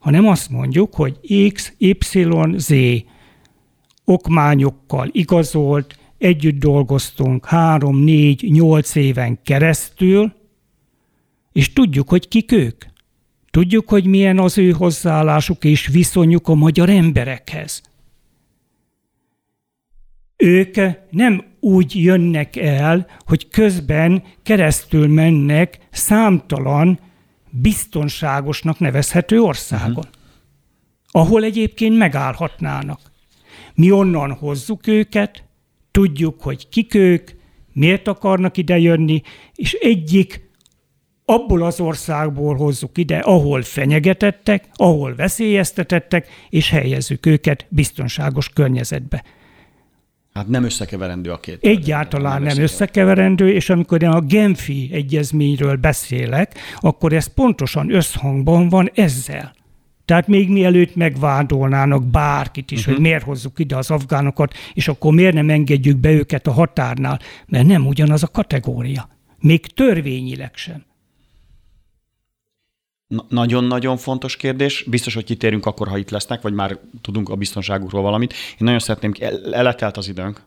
hanem 0.00 0.28
azt 0.28 0.50
mondjuk, 0.50 0.94
hogy 0.94 1.18
X, 1.52 1.72
Y, 1.78 2.26
Z 2.56 2.72
okmányokkal 4.04 5.08
igazolt, 5.12 5.98
együtt 6.18 6.58
dolgoztunk 6.58 7.46
három, 7.46 7.96
négy, 7.96 8.48
nyolc 8.50 8.94
éven 8.94 9.38
keresztül, 9.42 10.32
és 11.52 11.72
tudjuk, 11.72 12.08
hogy 12.08 12.28
kik 12.28 12.52
ők. 12.52 12.84
Tudjuk, 13.50 13.88
hogy 13.88 14.06
milyen 14.06 14.38
az 14.38 14.58
ő 14.58 14.70
hozzáállásuk 14.70 15.64
és 15.64 15.86
viszonyuk 15.86 16.48
a 16.48 16.54
magyar 16.54 16.88
emberekhez. 16.88 17.89
Ők 20.40 20.76
nem 21.10 21.44
úgy 21.60 22.02
jönnek 22.02 22.56
el, 22.56 23.06
hogy 23.18 23.48
közben 23.48 24.22
keresztül 24.42 25.08
mennek 25.08 25.78
számtalan 25.90 26.98
biztonságosnak 27.50 28.78
nevezhető 28.78 29.40
országon, 29.40 30.04
uh-huh. 30.06 30.10
ahol 31.10 31.44
egyébként 31.44 31.96
megállhatnának. 31.96 33.00
Mi 33.74 33.90
onnan 33.90 34.32
hozzuk 34.32 34.86
őket, 34.86 35.44
tudjuk, 35.90 36.42
hogy 36.42 36.68
kik 36.68 36.94
ők, 36.94 37.30
miért 37.72 38.08
akarnak 38.08 38.56
ide 38.56 38.78
jönni, 38.78 39.22
és 39.54 39.72
egyik 39.72 40.48
abból 41.24 41.62
az 41.62 41.80
országból 41.80 42.56
hozzuk 42.56 42.98
ide, 42.98 43.18
ahol 43.18 43.62
fenyegetettek, 43.62 44.68
ahol 44.74 45.14
veszélyeztetettek, 45.14 46.28
és 46.48 46.70
helyezzük 46.70 47.26
őket 47.26 47.66
biztonságos 47.68 48.48
környezetbe. 48.48 49.24
Hát 50.34 50.48
nem 50.48 50.64
összekeverendő 50.64 51.30
a 51.30 51.40
két. 51.40 51.58
Egyáltalán 51.60 52.42
nem, 52.42 52.54
nem 52.54 52.62
összekeverendő, 52.62 53.52
és 53.52 53.70
amikor 53.70 54.02
én 54.02 54.08
a 54.08 54.20
Genfi 54.20 54.90
egyezményről 54.92 55.76
beszélek, 55.76 56.58
akkor 56.76 57.12
ez 57.12 57.26
pontosan 57.26 57.94
összhangban 57.94 58.68
van 58.68 58.90
ezzel. 58.94 59.54
Tehát 60.04 60.26
még 60.26 60.48
mielőtt 60.48 60.94
megvádolnának 60.94 62.06
bárkit 62.06 62.70
is, 62.70 62.78
uh-huh. 62.78 62.94
hogy 62.94 63.02
miért 63.02 63.22
hozzuk 63.22 63.58
ide 63.58 63.76
az 63.76 63.90
afgánokat, 63.90 64.54
és 64.74 64.88
akkor 64.88 65.12
miért 65.12 65.34
nem 65.34 65.50
engedjük 65.50 65.96
be 65.96 66.10
őket 66.10 66.46
a 66.46 66.52
határnál, 66.52 67.18
mert 67.46 67.66
nem 67.66 67.86
ugyanaz 67.86 68.22
a 68.22 68.28
kategória. 68.28 69.08
Még 69.40 69.66
törvényileg 69.66 70.50
sem. 70.54 70.84
Nagyon-nagyon 73.28 73.96
fontos 73.96 74.36
kérdés. 74.36 74.84
Biztos, 74.86 75.14
hogy 75.14 75.24
kitérünk 75.24 75.66
akkor, 75.66 75.88
ha 75.88 75.98
itt 75.98 76.10
lesznek, 76.10 76.40
vagy 76.40 76.52
már 76.52 76.78
tudunk 77.00 77.28
a 77.28 77.34
biztonságukról 77.34 78.02
valamit. 78.02 78.32
Én 78.32 78.58
nagyon 78.58 78.78
szeretném, 78.78 79.12
eletelt 79.52 79.96
az 79.96 80.08
időnk. 80.08 80.42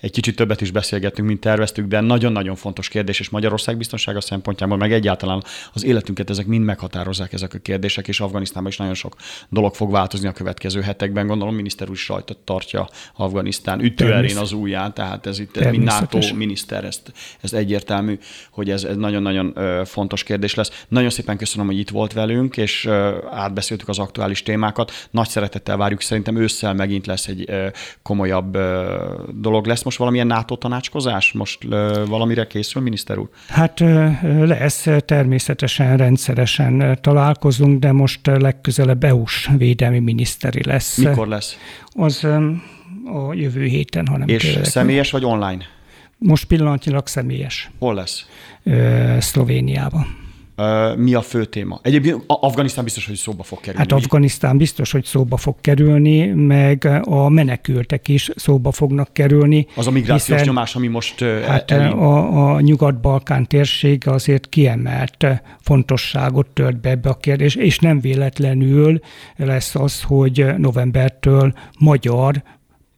Egy 0.00 0.10
kicsit 0.10 0.36
többet 0.36 0.60
is 0.60 0.70
beszélgettünk, 0.70 1.28
mint 1.28 1.40
terveztük, 1.40 1.86
de 1.86 2.00
nagyon-nagyon 2.00 2.56
fontos 2.56 2.88
kérdés, 2.88 3.20
és 3.20 3.28
Magyarország 3.28 3.76
biztonsága 3.76 4.20
szempontjából, 4.20 4.76
meg 4.76 4.92
egyáltalán 4.92 5.42
az 5.72 5.84
életünket 5.84 6.30
ezek 6.30 6.46
mind 6.46 6.64
meghatározzák 6.64 7.32
ezek 7.32 7.54
a 7.54 7.58
kérdések, 7.58 8.08
és 8.08 8.20
Afganisztánban 8.20 8.72
is 8.72 8.78
nagyon 8.78 8.94
sok 8.94 9.16
dolog 9.48 9.74
fog 9.74 9.90
változni 9.90 10.28
a 10.28 10.32
következő 10.32 10.80
hetekben. 10.80 11.26
Gondolom, 11.26 11.54
miniszter 11.54 11.90
úr 11.90 11.96
sajtot 11.96 12.38
tartja 12.38 12.88
Afganisztán 13.14 13.80
ütőerén 13.80 14.36
az 14.36 14.52
ujján, 14.52 14.94
tehát 14.94 15.26
ez 15.26 15.38
itt, 15.38 15.70
mint 15.70 15.84
NATO 15.84 16.18
miniszter, 16.34 16.84
ezt, 16.84 17.12
ez 17.40 17.52
egyértelmű, 17.52 18.18
hogy 18.50 18.70
ez, 18.70 18.84
ez 18.84 18.96
nagyon-nagyon 18.96 19.54
fontos 19.84 20.22
kérdés 20.22 20.54
lesz. 20.54 20.84
Nagyon 20.88 21.10
szépen 21.10 21.36
köszönöm, 21.36 21.66
hogy 21.66 21.78
itt 21.78 21.90
volt 21.90 22.01
volt 22.02 22.14
velünk, 22.14 22.56
és 22.56 22.88
átbeszéltük 23.30 23.88
az 23.88 23.98
aktuális 23.98 24.42
témákat. 24.42 24.92
Nagy 25.10 25.28
szeretettel 25.28 25.76
várjuk, 25.76 26.00
szerintem 26.00 26.36
ősszel 26.36 26.74
megint 26.74 27.06
lesz 27.06 27.26
egy 27.26 27.50
komolyabb 28.02 28.58
dolog. 29.34 29.66
Lesz 29.66 29.82
most 29.82 29.98
valamilyen 29.98 30.26
NATO 30.26 30.56
tanácskozás? 30.56 31.32
Most 31.32 31.58
valamire 32.06 32.46
készül, 32.46 32.82
miniszter 32.82 33.18
úr? 33.18 33.28
Hát 33.48 33.80
lesz, 34.44 34.86
természetesen 35.04 35.96
rendszeresen 35.96 36.98
találkozunk, 37.00 37.78
de 37.78 37.92
most 37.92 38.26
legközelebb 38.26 39.04
EU-s 39.04 39.48
védelmi 39.56 39.98
miniszteri 39.98 40.64
lesz. 40.64 40.96
Mikor 40.96 41.28
lesz? 41.28 41.56
Az 41.90 42.24
a 42.24 43.32
jövő 43.32 43.64
héten, 43.64 44.06
hanem 44.06 44.28
És 44.28 44.42
tőlek. 44.42 44.64
személyes 44.64 45.10
vagy 45.10 45.24
online? 45.24 45.64
Most 46.18 46.44
pillanatnyilag 46.44 47.06
személyes. 47.06 47.70
Hol 47.78 47.94
lesz? 47.94 48.26
Szlovéniában 49.18 50.20
mi 50.96 51.14
a 51.14 51.20
fő 51.20 51.44
téma? 51.44 51.80
Egyébként 51.82 52.24
Afganisztán 52.26 52.84
biztos, 52.84 53.06
hogy 53.06 53.16
szóba 53.16 53.42
fog 53.42 53.60
kerülni. 53.60 53.78
Hát 53.78 53.92
Afganisztán 53.92 54.56
biztos, 54.56 54.92
hogy 54.92 55.04
szóba 55.04 55.36
fog 55.36 55.56
kerülni, 55.60 56.26
meg 56.26 57.02
a 57.04 57.28
menekültek 57.28 58.08
is 58.08 58.30
szóba 58.36 58.72
fognak 58.72 59.12
kerülni. 59.12 59.66
Az 59.76 59.86
a 59.86 59.90
migrációs 59.90 60.38
hiszen, 60.38 60.54
nyomás, 60.54 60.74
ami 60.74 60.86
most 60.86 61.20
Hát 61.46 61.70
a, 61.70 62.54
a 62.54 62.60
Nyugat-Balkán 62.60 63.46
térség 63.46 64.08
azért 64.08 64.48
kiemelt 64.48 65.26
fontosságot 65.60 66.46
tört 66.46 66.80
be 66.80 66.90
ebbe 66.90 67.08
a 67.08 67.16
kérdés, 67.16 67.54
és 67.54 67.78
nem 67.78 68.00
véletlenül 68.00 69.00
lesz 69.36 69.74
az, 69.74 70.02
hogy 70.02 70.46
novembertől 70.56 71.52
magyar 71.78 72.42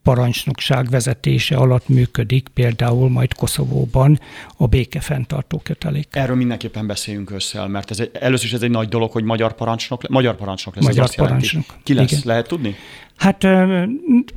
parancsnokság 0.04 0.88
vezetése 0.88 1.56
alatt 1.56 1.88
működik, 1.88 2.48
például 2.54 3.08
majd 3.08 3.34
Koszovóban 3.34 4.20
a 4.56 4.66
békefenntartó 4.66 5.60
kötelék. 5.64 6.08
Erről 6.10 6.36
mindenképpen 6.36 6.86
beszéljünk 6.86 7.30
össze, 7.30 7.66
mert 7.66 7.90
ez 7.90 8.00
egy, 8.00 8.10
először 8.12 8.46
is 8.46 8.52
ez 8.52 8.62
egy 8.62 8.70
nagy 8.70 8.88
dolog, 8.88 9.10
hogy 9.10 9.24
magyar 9.24 9.54
parancsnok, 9.54 10.08
magyar 10.08 10.36
parancsnok 10.36 10.74
lesz. 10.74 10.84
Magyar 10.84 11.14
parancsnok. 11.14 11.64
Jelenti. 11.66 11.82
Ki 11.84 11.94
lesz? 11.94 12.10
Igen. 12.10 12.22
Lehet 12.24 12.48
tudni? 12.48 12.76
Hát 13.16 13.42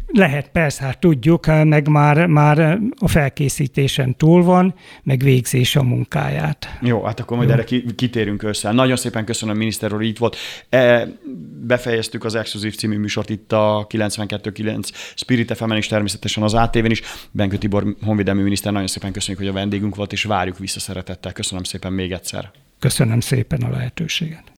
lehet, 0.08 0.50
persze, 0.52 0.84
hát 0.84 1.00
tudjuk, 1.00 1.46
meg 1.46 1.88
már, 1.88 2.26
már 2.26 2.80
a 3.00 3.08
felkészítésen 3.08 4.16
túl 4.16 4.44
van, 4.44 4.74
meg 5.04 5.22
végzés 5.24 5.76
a 5.76 5.84
munkáját. 5.84 6.78
Jó, 6.82 7.04
hát 7.04 7.20
akkor 7.20 7.38
majd 7.38 7.50
Jó. 7.50 7.56
erre 7.56 7.64
kitérünk 7.96 8.44
össze. 8.44 8.72
Nagyon 8.72 8.96
szépen 8.96 9.26
köszönöm, 9.26 9.58
miniszter 9.58 9.94
úr, 9.94 10.02
itt 10.02 10.18
volt. 10.18 10.36
E, 10.70 11.08
befejeztük 11.62 12.24
az 12.24 12.36
Exkluzív 12.36 12.76
című 12.76 12.98
műsort 12.98 13.30
itt 13.30 13.52
a 13.52 13.88
92.9 13.90 14.90
Spirit 15.16 15.58
fm 15.58 15.72
és 15.72 15.88
természetesen 15.88 16.44
az 16.44 16.54
ATV-n 16.54 16.92
is. 16.92 17.02
Benkő 17.32 17.58
Tibor 17.58 17.96
honvédelmi 18.02 18.42
miniszter, 18.42 18.72
nagyon 18.72 18.88
szépen 18.88 19.12
köszönjük, 19.12 19.42
hogy 19.44 19.52
a 19.52 19.54
vendégünk 19.54 19.96
volt, 19.96 20.12
és 20.12 20.24
várjuk 20.24 20.58
vissza 20.58 20.80
szeretettel. 20.80 21.34
Köszönöm 21.34 21.64
szépen 21.64 21.94
még 21.94 22.12
egyszer. 22.12 22.52
Köszönöm 22.80 23.20
szépen 23.20 23.62
a 23.62 23.70
lehetőséget. 23.70 24.52